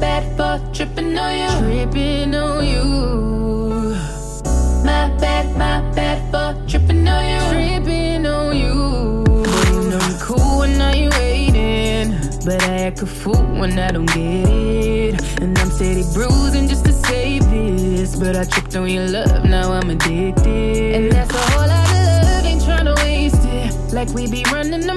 [0.00, 1.50] Bad, for tripping on you.
[1.60, 2.84] Tripping on you.
[4.84, 7.40] My bad, my bad for tripping on you.
[7.50, 8.74] Tripping on you.
[9.90, 12.16] Know cool when I you waiting.
[12.44, 15.40] But I act a fool when I don't get it.
[15.42, 18.16] And I'm steady bruising just to save this.
[18.16, 20.94] But I tripped on your love, now I'm addicted.
[20.94, 23.92] And that's a whole lot of love, ain't tryna waste it.
[23.92, 24.87] Like we be running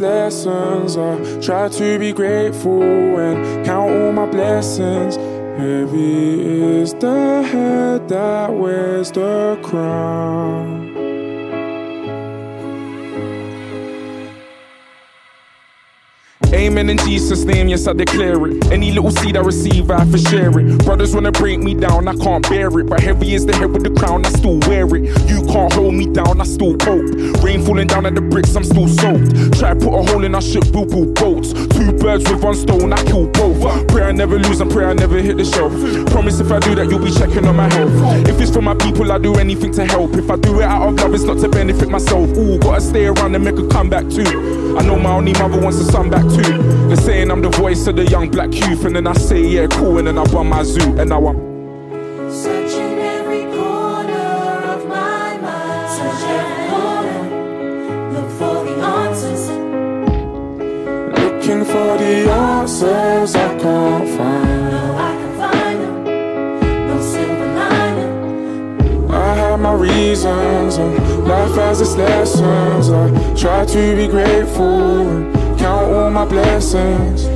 [0.00, 0.96] lessons.
[0.96, 5.16] I try to be grateful and count all my blessings.
[5.56, 10.25] Heavy is the head that wears the crown.
[16.56, 18.72] Amen in Jesus' name, yes, I declare it.
[18.72, 20.82] Any little seed I receive, I for share it.
[20.86, 22.86] Brothers wanna break me down, I can't bear it.
[22.86, 25.04] But heavy is the head with the crown, I still wear it.
[25.28, 27.04] You can't hold me down, I still cope.
[27.44, 29.58] Rain falling down at the bricks, I'm still soaked.
[29.58, 31.52] Try to put a hole in our ship, we'll build boats.
[31.52, 33.86] Two birds with one stone, I kill both.
[33.88, 35.72] Pray I never lose and pray I never hit the shelf.
[36.10, 37.92] Promise if I do that, you'll be checking on my health.
[38.26, 40.14] If it's for my people, I do anything to help.
[40.14, 42.30] If I do it out of love, it's not to benefit myself.
[42.38, 44.24] Ooh, gotta stay around and make a comeback too.
[44.78, 46.45] I know my only mother wants a son back too.
[46.46, 49.66] They're saying I'm the voice of the young black youth, and then I say, yeah,
[49.66, 52.32] cool, and then I run my zoo, and now I'm.
[52.32, 55.90] Searching every corner of my mind.
[55.90, 57.20] Search every corner.
[58.12, 59.48] Look for the answers.
[61.18, 64.74] Looking for the answers I can't find.
[64.96, 66.04] I can find them.
[66.86, 69.10] No silver lining.
[69.10, 72.90] I have my reasons, and life has its lessons.
[72.90, 75.35] I try to be grateful
[75.66, 77.35] count all my blessings.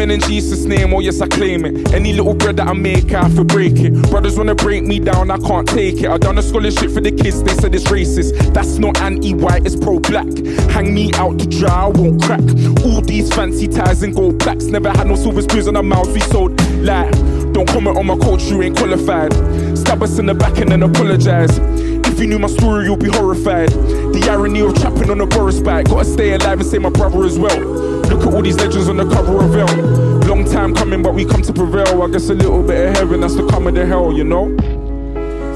[0.00, 1.92] Amen in Jesus' name, oh yes, I claim it.
[1.92, 3.92] Any little bread that I make, I have to break it.
[4.08, 6.08] Brothers wanna break me down, I can't take it.
[6.08, 8.54] I done a scholarship for the kids, they said it's racist.
[8.54, 10.24] That's not anti white, it's pro black.
[10.72, 12.40] Hang me out to dry, I won't crack.
[12.82, 14.64] All these fancy ties and gold plaques.
[14.64, 17.12] Never had no silver spoons on our mouths, we sold light.
[17.52, 19.34] Don't comment on my culture, you ain't qualified.
[19.76, 21.58] Stab us in the back and then apologize.
[21.58, 23.68] If you knew my story, you'll be horrified.
[23.68, 25.88] The irony of trapping on a Boris bike.
[25.88, 27.89] Gotta stay alive and save my brother as well.
[28.10, 30.20] Look at all these legends on the cover of Elle.
[30.28, 32.02] Long time coming, but we come to prevail.
[32.02, 34.50] I guess a little bit of heaven, that's the come of the hell, you know?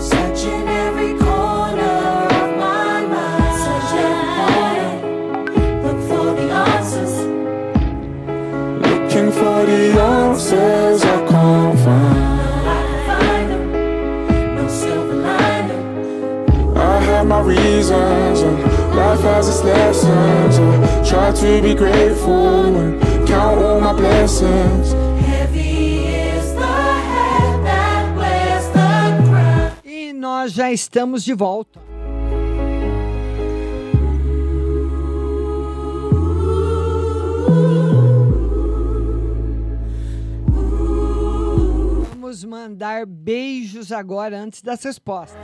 [0.01, 3.55] Searching every corner of my mind.
[3.65, 5.83] Search every corner.
[5.83, 7.15] Look for the answers.
[8.87, 12.41] Looking for the answers I can't find.
[12.67, 13.65] I can find them.
[14.57, 16.77] No silver lining.
[16.77, 17.93] I have my reasons,
[19.15, 20.59] life has its lessons.
[20.59, 24.93] I try to be grateful and count all my blessings.
[25.27, 29.73] Heavy is the head that wears the crown.
[29.85, 31.81] E nós já estamos de volta.
[42.11, 45.39] Vamos mandar beijos agora antes das respostas.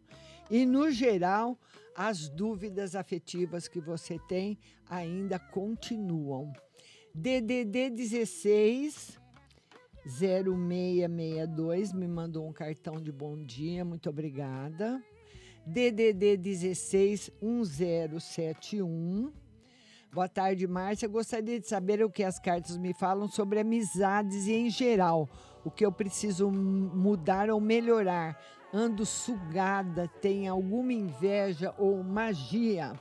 [0.49, 1.57] E, no geral,
[1.99, 4.57] as dúvidas afetivas que você tem
[4.89, 6.53] ainda continuam.
[7.13, 9.19] DDD 16
[10.07, 15.03] 0662 me mandou um cartão de bom dia, muito obrigada.
[15.67, 19.33] DDD 16 1071
[20.11, 21.07] Boa tarde, Márcia.
[21.07, 25.29] Gostaria de saber o que as cartas me falam sobre amizades e em geral,
[25.65, 28.35] o que eu preciso mudar ou melhorar.
[28.73, 32.93] Ando sugada, tem alguma inveja ou magia?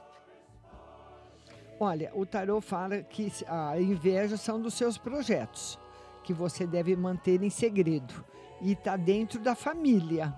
[1.78, 5.78] Olha, o tarô fala que a inveja são dos seus projetos,
[6.24, 8.24] que você deve manter em segredo
[8.62, 10.35] e está dentro da família,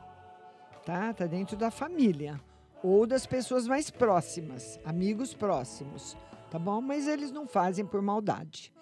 [0.85, 1.15] tá?
[1.15, 2.40] Tá dentro da família
[2.82, 6.16] ou das pessoas mais próximas, amigos próximos,
[6.51, 6.81] tá bom?
[6.81, 8.73] Mas eles não fazem por maldade.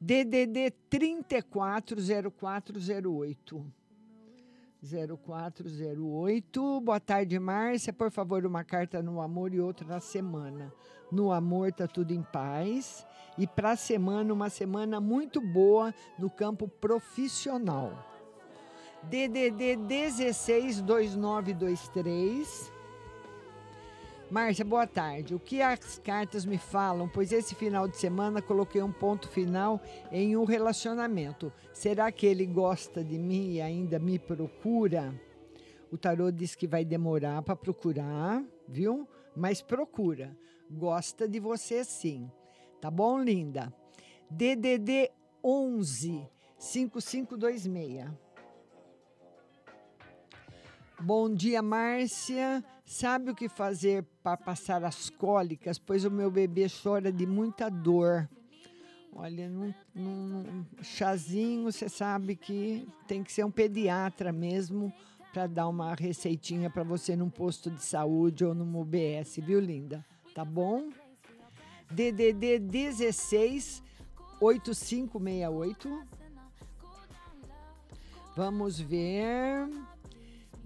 [0.00, 3.85] DDD 340408.
[4.86, 6.80] 0408.
[6.80, 7.92] Boa tarde, Márcia.
[7.92, 10.72] Por favor, uma carta no amor e outra na semana.
[11.10, 13.06] No amor tá tudo em paz
[13.38, 17.92] e para a semana uma semana muito boa no campo profissional.
[19.04, 22.75] DDD 162923
[24.28, 25.36] Márcia, boa tarde.
[25.36, 27.08] O que as cartas me falam?
[27.08, 29.80] Pois esse final de semana coloquei um ponto final
[30.10, 31.52] em um relacionamento.
[31.72, 35.14] Será que ele gosta de mim e ainda me procura?
[35.92, 39.06] O tarô diz que vai demorar para procurar, viu?
[39.36, 40.36] Mas procura.
[40.68, 42.28] Gosta de você sim.
[42.80, 43.72] Tá bom, linda?
[44.28, 45.08] DDD
[45.42, 46.28] 11
[46.58, 48.25] 5526.
[51.00, 52.64] Bom dia, Márcia.
[52.84, 55.78] Sabe o que fazer para passar as cólicas?
[55.78, 58.26] Pois o meu bebê chora de muita dor.
[59.14, 64.92] Olha, num, num chazinho, você sabe que tem que ser um pediatra mesmo
[65.32, 70.04] para dar uma receitinha para você num posto de saúde ou num UBS, viu, linda?
[70.34, 70.88] Tá bom?
[71.90, 73.82] DDD 16
[74.40, 76.06] 8568.
[78.34, 79.68] Vamos ver.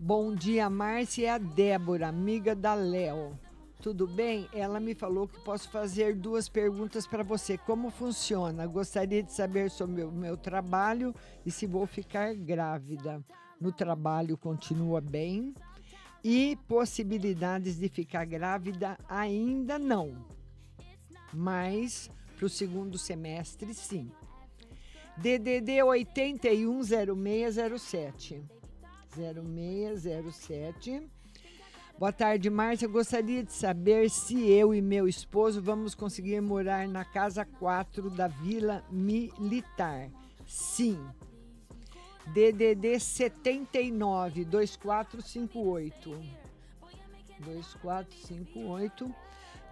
[0.03, 3.39] Bom dia, Márcia e a Débora, amiga da Léo.
[3.83, 4.49] Tudo bem?
[4.51, 7.59] Ela me falou que posso fazer duas perguntas para você.
[7.59, 8.67] Como funciona?
[8.67, 11.15] Gostaria de saber sobre o meu trabalho
[11.45, 13.23] e se vou ficar grávida.
[13.61, 15.53] No trabalho continua bem
[16.25, 20.25] e possibilidades de ficar grávida ainda não.
[21.31, 24.11] Mas para o segundo semestre, sim.
[25.19, 28.60] DDD 810607.
[29.15, 31.03] 0607.
[31.99, 32.89] Boa tarde, Márcia.
[32.89, 38.27] Gostaria de saber se eu e meu esposo vamos conseguir morar na casa 4 da
[38.27, 40.09] Vila Militar.
[40.47, 40.99] Sim.
[42.29, 46.11] DDD 79 2458.
[47.41, 49.15] 2458.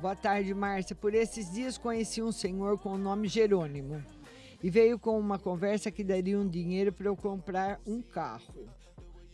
[0.00, 0.94] Boa tarde, Márcia.
[0.94, 4.04] Por esses dias conheci um senhor com o nome Jerônimo
[4.62, 8.68] e veio com uma conversa que daria um dinheiro para eu comprar um carro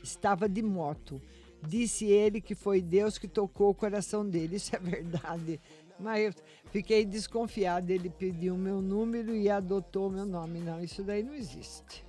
[0.05, 1.21] estava de moto.
[1.67, 4.55] Disse ele que foi Deus que tocou o coração dele.
[4.57, 5.61] Isso é verdade.
[5.99, 6.35] Mas eu
[6.71, 7.93] fiquei desconfiada.
[7.93, 10.61] Ele pediu meu número e adotou meu nome.
[10.61, 12.05] Não, isso daí não existe.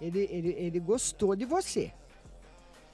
[0.00, 1.92] Ele, ele, ele gostou de você.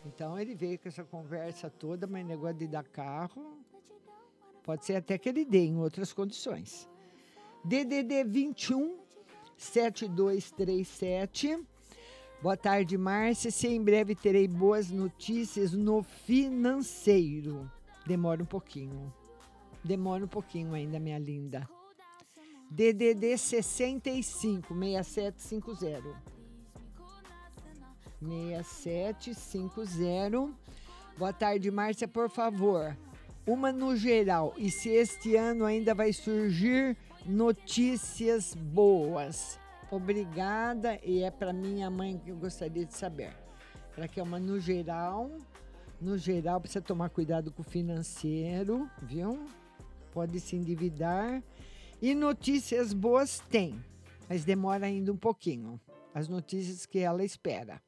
[0.04, 3.58] Então ele veio com essa conversa toda, mas negócio de dar carro.
[4.64, 6.88] Pode ser até que ele dê em outras condições.
[7.64, 8.98] DDD 21
[9.56, 11.56] 7237
[12.42, 13.52] Boa tarde, Márcia.
[13.52, 17.70] Se em breve terei boas notícias no financeiro.
[18.04, 19.14] Demora um pouquinho.
[19.84, 21.68] Demora um pouquinho ainda, minha linda.
[22.68, 26.02] DDD 65 6750.
[28.20, 30.52] 6750.
[31.16, 32.96] Boa tarde, Márcia, por favor.
[33.46, 34.52] Uma no geral.
[34.56, 39.61] E se este ano ainda vai surgir notícias boas?
[39.92, 43.36] Obrigada, e é para minha mãe que eu gostaria de saber.
[43.94, 45.30] Ela quer uma no geral.
[46.00, 49.46] No geral, precisa tomar cuidado com o financeiro, viu?
[50.10, 51.42] Pode se endividar.
[52.00, 53.84] E notícias boas tem,
[54.30, 55.78] mas demora ainda um pouquinho.
[56.14, 57.78] As notícias que ela espera.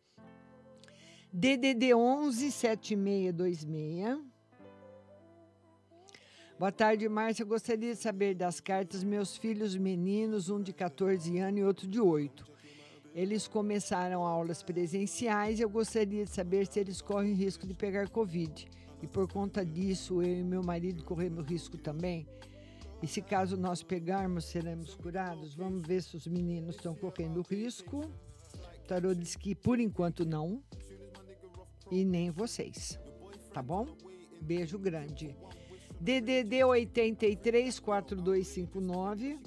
[1.32, 4.33] DDD 11 7626
[6.56, 7.44] Boa tarde, Márcia.
[7.44, 12.00] Gostaria de saber das cartas meus filhos meninos, um de 14 anos e outro de
[12.00, 12.46] 8.
[13.12, 18.08] Eles começaram aulas presenciais e eu gostaria de saber se eles correm risco de pegar
[18.08, 18.68] Covid.
[19.02, 22.24] E por conta disso, eu e meu marido corremos risco também.
[23.02, 25.56] E se caso nós pegarmos, seremos curados?
[25.56, 27.98] Vamos ver se os meninos estão correndo risco.
[27.98, 30.62] O tarô diz que por enquanto não.
[31.90, 32.96] E nem vocês.
[33.52, 33.88] tá bom?
[34.40, 35.34] Beijo grande.
[36.04, 39.38] DDD 83 4259.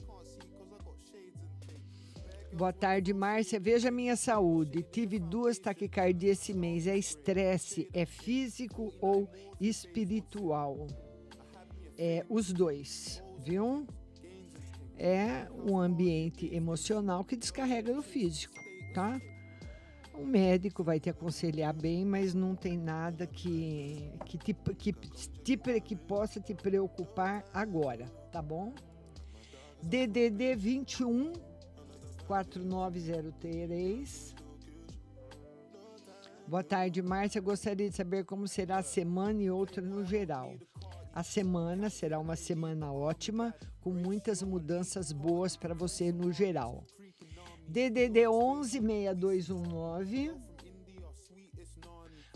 [2.51, 3.59] Boa tarde, Márcia.
[3.59, 4.81] Veja minha saúde.
[4.81, 6.87] Tive duas taquicardias esse mês.
[6.87, 7.87] É estresse?
[7.93, 9.29] É físico ou
[9.61, 10.87] espiritual?
[11.95, 13.85] É os dois, viu?
[14.97, 18.55] É um ambiente emocional que descarrega no físico,
[18.95, 19.21] tá?
[20.17, 25.81] Um médico vai te aconselhar bem, mas não tem nada que, que, te, que, te,
[25.81, 28.73] que possa te preocupar agora, tá bom?
[29.83, 31.33] DDD 21
[32.25, 34.35] 4903.
[36.47, 37.39] Boa tarde, Márcia.
[37.39, 40.55] Gostaria de saber como será a semana e outra no geral.
[41.13, 46.83] A semana será uma semana ótima, com muitas mudanças boas para você no geral.
[47.67, 50.31] DDD 11 6219.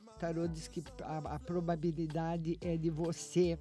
[0.08, 3.58] O tarô diz que a, a probabilidade é de você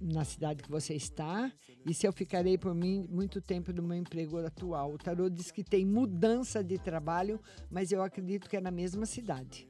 [0.00, 1.52] na cidade que você está
[1.84, 4.94] e se eu ficarei por mim muito tempo no meu emprego atual.
[4.94, 7.38] O tarô diz que tem mudança de trabalho,
[7.70, 9.68] mas eu acredito que é na mesma cidade.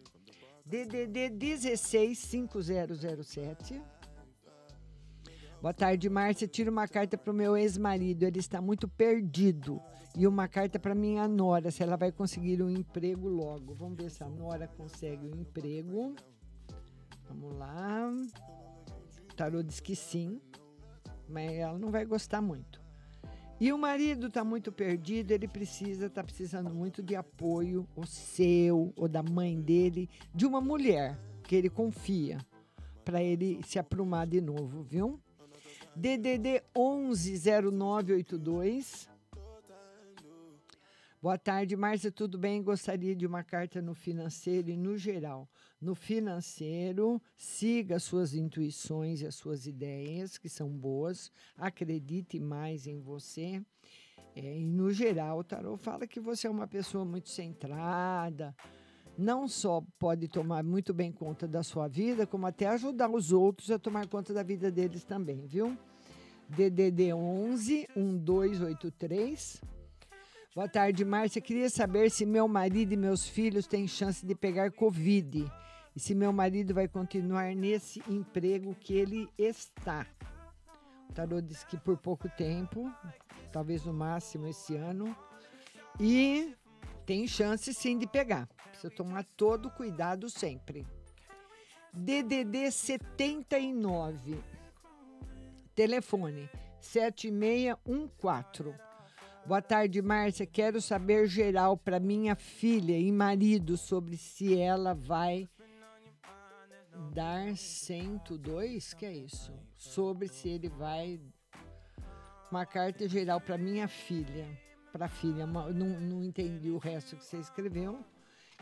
[0.65, 3.83] DDD 165007.
[5.61, 6.49] Boa tarde, Márcia.
[6.49, 8.25] Tira uma carta para o meu ex-marido.
[8.25, 9.81] Ele está muito perdido.
[10.17, 13.75] E uma carta para minha nora, se ela vai conseguir um emprego logo.
[13.75, 16.15] Vamos ver se a nora consegue um emprego.
[17.29, 18.11] Vamos lá
[19.41, 20.39] tarô diz que sim,
[21.27, 22.79] mas ela não vai gostar muito.
[23.59, 28.93] E o marido está muito perdido, ele precisa, está precisando muito de apoio, o seu,
[28.95, 32.37] ou da mãe dele, de uma mulher que ele confia,
[33.03, 35.19] para ele se aprumar de novo, viu?
[36.01, 39.09] DDD 110982.
[41.21, 42.63] Boa tarde, Márcia, tudo bem?
[42.63, 45.47] Gostaria de uma carta no financeiro e no geral.
[45.79, 52.99] No financeiro, siga suas intuições e as suas ideias, que são boas, acredite mais em
[52.99, 53.63] você.
[54.35, 58.57] É, e no geral, o tarot fala que você é uma pessoa muito centrada,
[59.19, 63.71] não só pode tomar muito bem conta da sua vida, como até ajudar os outros
[63.71, 65.77] a tomar conta da vida deles também, viu?
[66.51, 69.61] DDD 11 1283
[70.53, 71.41] Boa tarde, Márcia.
[71.41, 75.47] Queria saber se meu marido e meus filhos têm chance de pegar Covid
[75.95, 80.05] e se meu marido vai continuar nesse emprego que ele está.
[81.09, 82.93] O tarô diz que por pouco tempo,
[83.53, 85.17] talvez no máximo esse ano,
[86.01, 86.53] e
[87.07, 88.49] tem chance sim de pegar.
[88.71, 90.85] Precisa tomar todo cuidado sempre.
[91.93, 94.50] DDD 79.
[95.81, 98.77] Telefone 7614
[99.47, 100.45] Boa tarde, Márcia.
[100.45, 105.49] Quero saber geral para minha filha e marido sobre se ela vai
[107.15, 109.55] dar 102, que é isso?
[109.75, 111.19] Sobre se ele vai
[112.51, 114.47] uma carta geral para minha filha,
[114.93, 118.05] para filha, não, não entendi o resto que você escreveu.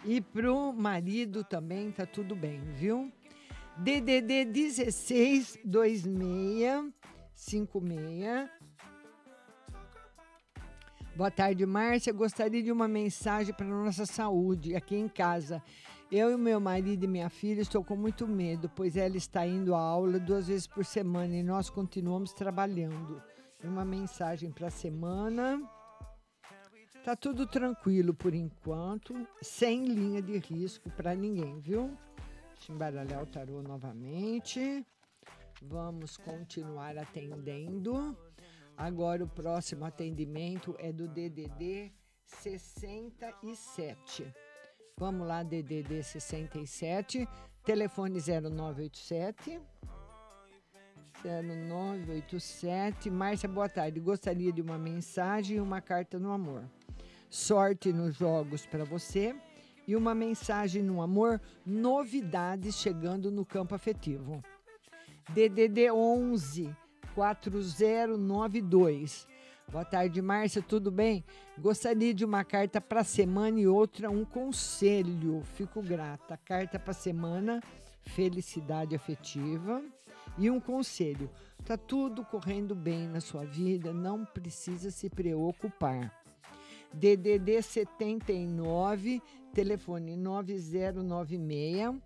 [0.05, 3.12] E pro marido também tá tudo bem, viu?
[3.78, 6.92] DDD 16 26
[7.32, 8.50] 56
[11.14, 12.12] Boa tarde, Márcia.
[12.12, 15.62] Gostaria de uma mensagem para nossa saúde aqui em casa.
[16.10, 19.74] Eu e meu marido e minha filha estou com muito medo, pois ela está indo
[19.74, 23.22] à aula duas vezes por semana e nós continuamos trabalhando.
[23.62, 25.62] Uma mensagem para a semana.
[27.05, 31.96] Tá tudo tranquilo por enquanto, sem linha de risco para ninguém, viu?
[32.59, 34.85] Deixa embaralhar o tarô novamente.
[35.62, 38.18] Vamos continuar atendendo.
[38.76, 41.93] Agora o próximo atendimento é do DDD
[42.24, 44.35] 67.
[44.97, 47.28] Vamos lá, DDD 67,
[47.64, 49.60] telefone 0987.
[51.22, 53.09] 0987.
[53.09, 54.01] Márcia, boa tarde.
[54.01, 56.64] Gostaria de uma mensagem e uma carta no amor.
[57.30, 59.36] Sorte nos jogos para você
[59.89, 64.44] e uma mensagem no amor, novidades chegando no campo afetivo.
[65.31, 66.77] DDD 11
[67.15, 69.27] 4092.
[69.73, 71.24] Boa tarde, Márcia, tudo bem?
[71.59, 75.43] Gostaria de uma carta para semana e outra um conselho.
[75.55, 76.39] Fico grata.
[76.44, 77.62] Carta para semana,
[78.02, 79.82] felicidade afetiva
[80.36, 81.31] e um conselho.
[81.65, 86.12] Tá tudo correndo bem na sua vida, não precisa se preocupar.
[86.93, 92.00] DDD 79, telefone 9096.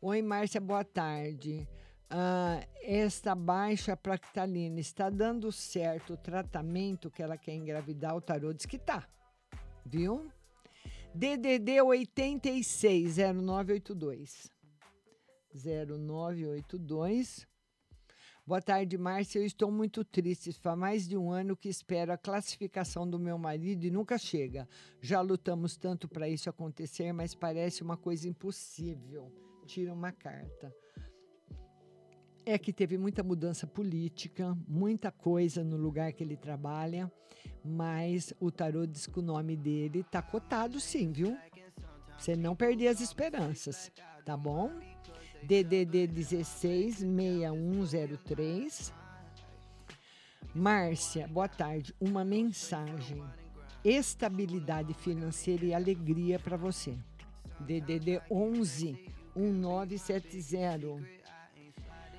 [0.00, 1.68] Oi, Márcia, boa tarde.
[2.10, 8.16] Ah, esta baixa practalina está dando certo o tratamento que ela quer engravidar?
[8.16, 9.08] O tarô diz que tá,
[9.84, 10.30] viu?
[11.14, 14.52] DDD 86 0982.
[15.54, 17.47] 0982.
[18.48, 19.40] Boa tarde, Márcia.
[19.40, 20.50] Eu estou muito triste.
[20.54, 24.66] Faz mais de um ano que espero a classificação do meu marido e nunca chega.
[25.02, 29.30] Já lutamos tanto para isso acontecer, mas parece uma coisa impossível.
[29.66, 30.74] Tira uma carta.
[32.46, 37.12] É que teve muita mudança política, muita coisa no lugar que ele trabalha,
[37.62, 41.36] mas o tarô diz que o nome dele tá cotado sim, viu?
[42.16, 43.92] Você não perder as esperanças,
[44.24, 44.70] tá bom?
[45.42, 48.92] DDD 16 6103.
[50.54, 51.94] Márcia, boa tarde.
[52.00, 53.22] Uma mensagem.
[53.84, 56.96] Estabilidade financeira e alegria para você.
[57.60, 58.98] DDD 11
[59.34, 61.18] 1970.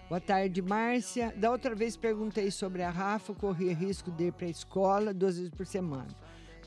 [0.07, 1.31] Boa tarde, Márcia.
[1.37, 5.37] Da outra vez perguntei sobre a Rafa, corria risco de ir para a escola duas
[5.37, 6.07] vezes por semana,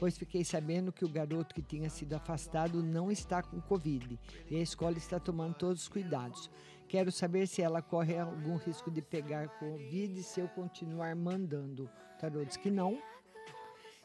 [0.02, 4.18] pois fiquei sabendo que o garoto que tinha sido afastado não está com Covid
[4.50, 6.50] e a escola está tomando todos os cuidados.
[6.88, 11.84] Quero saber se ela corre algum risco de pegar Covid se eu continuar mandando.
[11.84, 13.00] O tarô diz que não.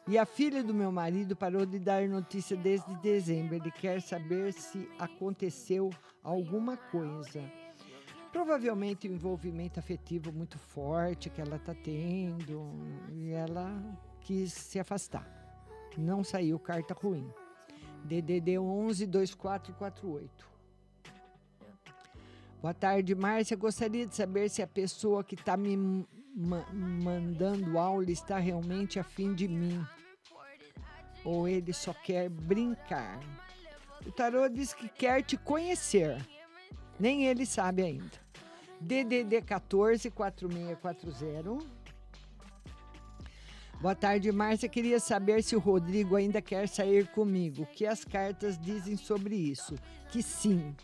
[0.06, 3.56] E a filha do meu marido parou de dar notícia desde dezembro.
[3.56, 5.90] Ele quer saber se aconteceu
[6.22, 7.42] alguma coisa.
[8.30, 12.70] Provavelmente um envolvimento afetivo muito forte que ela está tendo
[13.10, 13.82] e ela
[14.20, 15.37] quis se afastar.
[15.98, 17.28] Não saiu carta ruim.
[18.04, 20.46] DDD 11 2448.
[22.62, 23.56] Boa tarde, Márcia.
[23.56, 25.76] Gostaria de saber se a pessoa que está me
[26.36, 29.84] ma mandando aula está realmente afim de mim
[31.24, 33.18] ou ele só quer brincar.
[34.06, 36.24] O tarô diz que quer te conhecer.
[36.98, 38.18] Nem ele sabe ainda.
[38.80, 41.77] DDD 14 4640.
[43.80, 44.68] Boa tarde, Márcia.
[44.68, 47.62] Queria saber se o Rodrigo ainda quer sair comigo.
[47.62, 49.76] O que as cartas dizem sobre isso?
[50.10, 50.74] Que sim.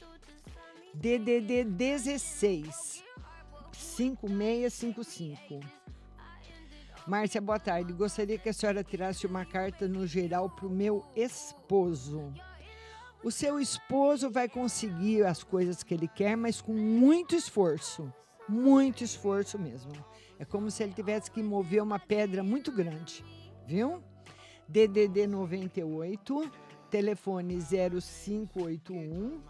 [0.94, 3.02] DDD 16
[3.72, 5.58] 5655.
[7.04, 7.92] Márcia, boa tarde.
[7.92, 12.32] Gostaria que a senhora tirasse uma carta no geral para o meu esposo.
[13.24, 18.12] O seu esposo vai conseguir as coisas que ele quer, mas com muito esforço.
[18.48, 19.92] Muito esforço mesmo.
[20.38, 23.24] É como se ele tivesse que mover uma pedra muito grande,
[23.66, 24.02] viu?
[24.68, 26.50] DDD 98,
[26.90, 29.40] telefone 0581.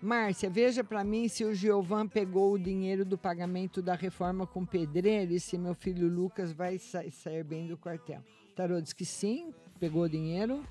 [0.00, 4.64] Márcia, veja para mim se o Giovan pegou o dinheiro do pagamento da reforma com
[4.64, 8.22] pedreiro e se meu filho Lucas vai sa sair bem do quartel.
[8.50, 10.62] O tarô diz que sim, pegou o dinheiro.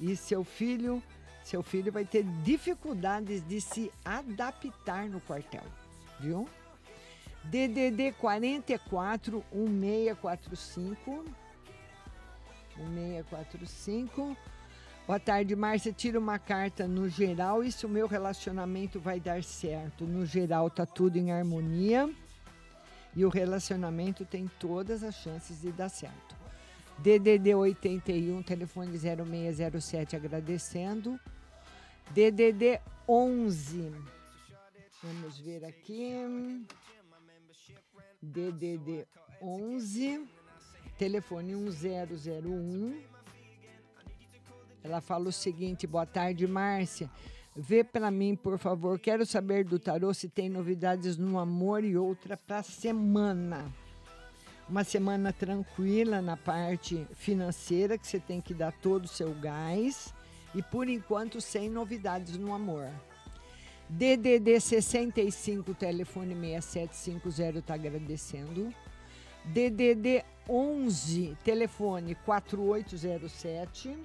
[0.00, 1.02] E seu filho,
[1.42, 5.64] seu filho vai ter dificuldades de se adaptar no quartel,
[6.20, 6.48] viu?
[7.44, 11.24] DDD 44 1645
[12.76, 14.36] 1645.
[15.06, 15.92] Boa tarde, Márcia.
[15.92, 20.04] Tira uma carta no geral e se o meu relacionamento vai dar certo.
[20.04, 22.10] No geral, tá tudo em harmonia
[23.16, 26.36] e o relacionamento tem todas as chances de dar certo.
[26.98, 31.18] DDD 81, telefone 0607, agradecendo.
[32.10, 33.92] DDD 11.
[35.02, 36.66] Vamos ver aqui.
[38.20, 39.06] DDD
[39.40, 40.26] 11
[40.98, 43.00] telefone 1001.
[44.82, 47.08] Ela fala o seguinte: boa tarde, Márcia.
[47.54, 48.98] Vê para mim, por favor.
[48.98, 53.72] Quero saber do tarô se tem novidades no amor e outra para semana.
[54.68, 60.12] Uma semana tranquila na parte financeira, que você tem que dar todo o seu gás.
[60.54, 62.90] E por enquanto, sem novidades no amor.
[63.88, 68.72] DDD 65, telefone 6750, está agradecendo.
[69.46, 73.96] DDD 11, telefone 4807.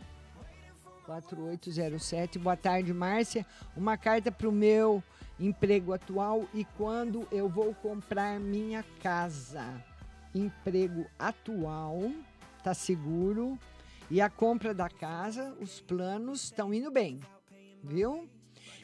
[1.05, 2.39] 4807.
[2.39, 3.45] Boa tarde, Márcia.
[3.76, 5.03] Uma carta para o meu
[5.38, 9.84] emprego atual e quando eu vou comprar minha casa.
[10.34, 12.10] Emprego atual,
[12.64, 13.60] tá seguro.
[14.10, 17.19] E a compra da casa, os planos estão indo bem,
[17.84, 18.30] viu?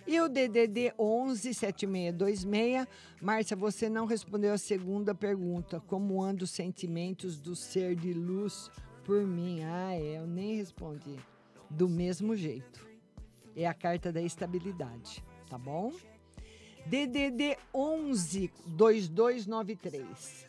[0.10, 2.88] E o DDD 11 7626.
[3.22, 5.80] Márcia, você não respondeu a segunda pergunta.
[5.82, 8.72] Como andam os sentimentos do ser de luz
[9.04, 9.62] por mim?
[9.64, 11.16] Ah, é, eu nem respondi.
[11.70, 12.90] Do mesmo jeito.
[13.56, 15.94] É a carta da estabilidade, tá bom?
[16.88, 20.48] DDD 11 2293.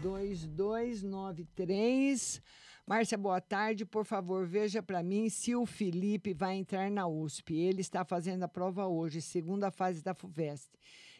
[0.00, 2.40] 2293.
[2.86, 3.86] Márcia, boa tarde.
[3.86, 7.54] Por favor, veja para mim se o Felipe vai entrar na USP.
[7.54, 10.68] Ele está fazendo a prova hoje, segunda fase da FUVEST.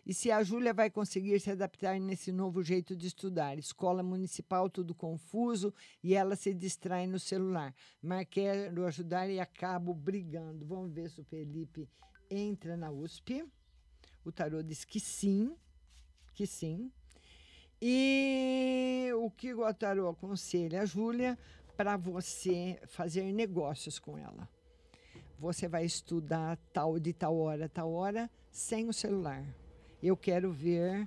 [0.04, 3.58] E se a Júlia vai conseguir se adaptar nesse novo jeito de estudar.
[3.58, 5.72] Escola municipal, tudo confuso,
[6.02, 7.74] e ela se distrai no celular.
[8.02, 10.66] Mas quero ajudar e acabo brigando.
[10.66, 11.88] Vamos ver se o Felipe
[12.30, 13.42] entra na USP.
[14.22, 15.56] O tarô diz que sim,
[16.34, 16.92] que sim.
[17.86, 21.38] E o que o tarô aconselha a Júlia
[21.76, 24.48] para você fazer negócios com ela.
[25.38, 29.44] Você vai estudar tal de tal hora, tal hora, sem o celular.
[30.02, 31.06] Eu quero ver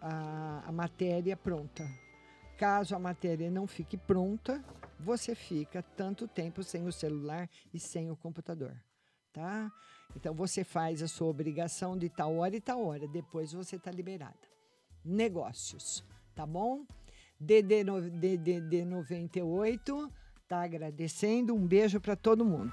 [0.00, 1.88] a, a matéria pronta.
[2.58, 4.64] Caso a matéria não fique pronta,
[4.98, 8.76] você fica tanto tempo sem o celular e sem o computador,
[9.32, 9.70] tá?
[10.16, 13.92] Então você faz a sua obrigação de tal hora e tal hora, depois você está
[13.92, 14.49] liberada
[15.04, 16.04] negócios,
[16.34, 16.84] tá bom?
[17.38, 20.12] DD, DDD 98
[20.46, 21.54] tá agradecendo.
[21.54, 22.72] Um beijo para todo mundo.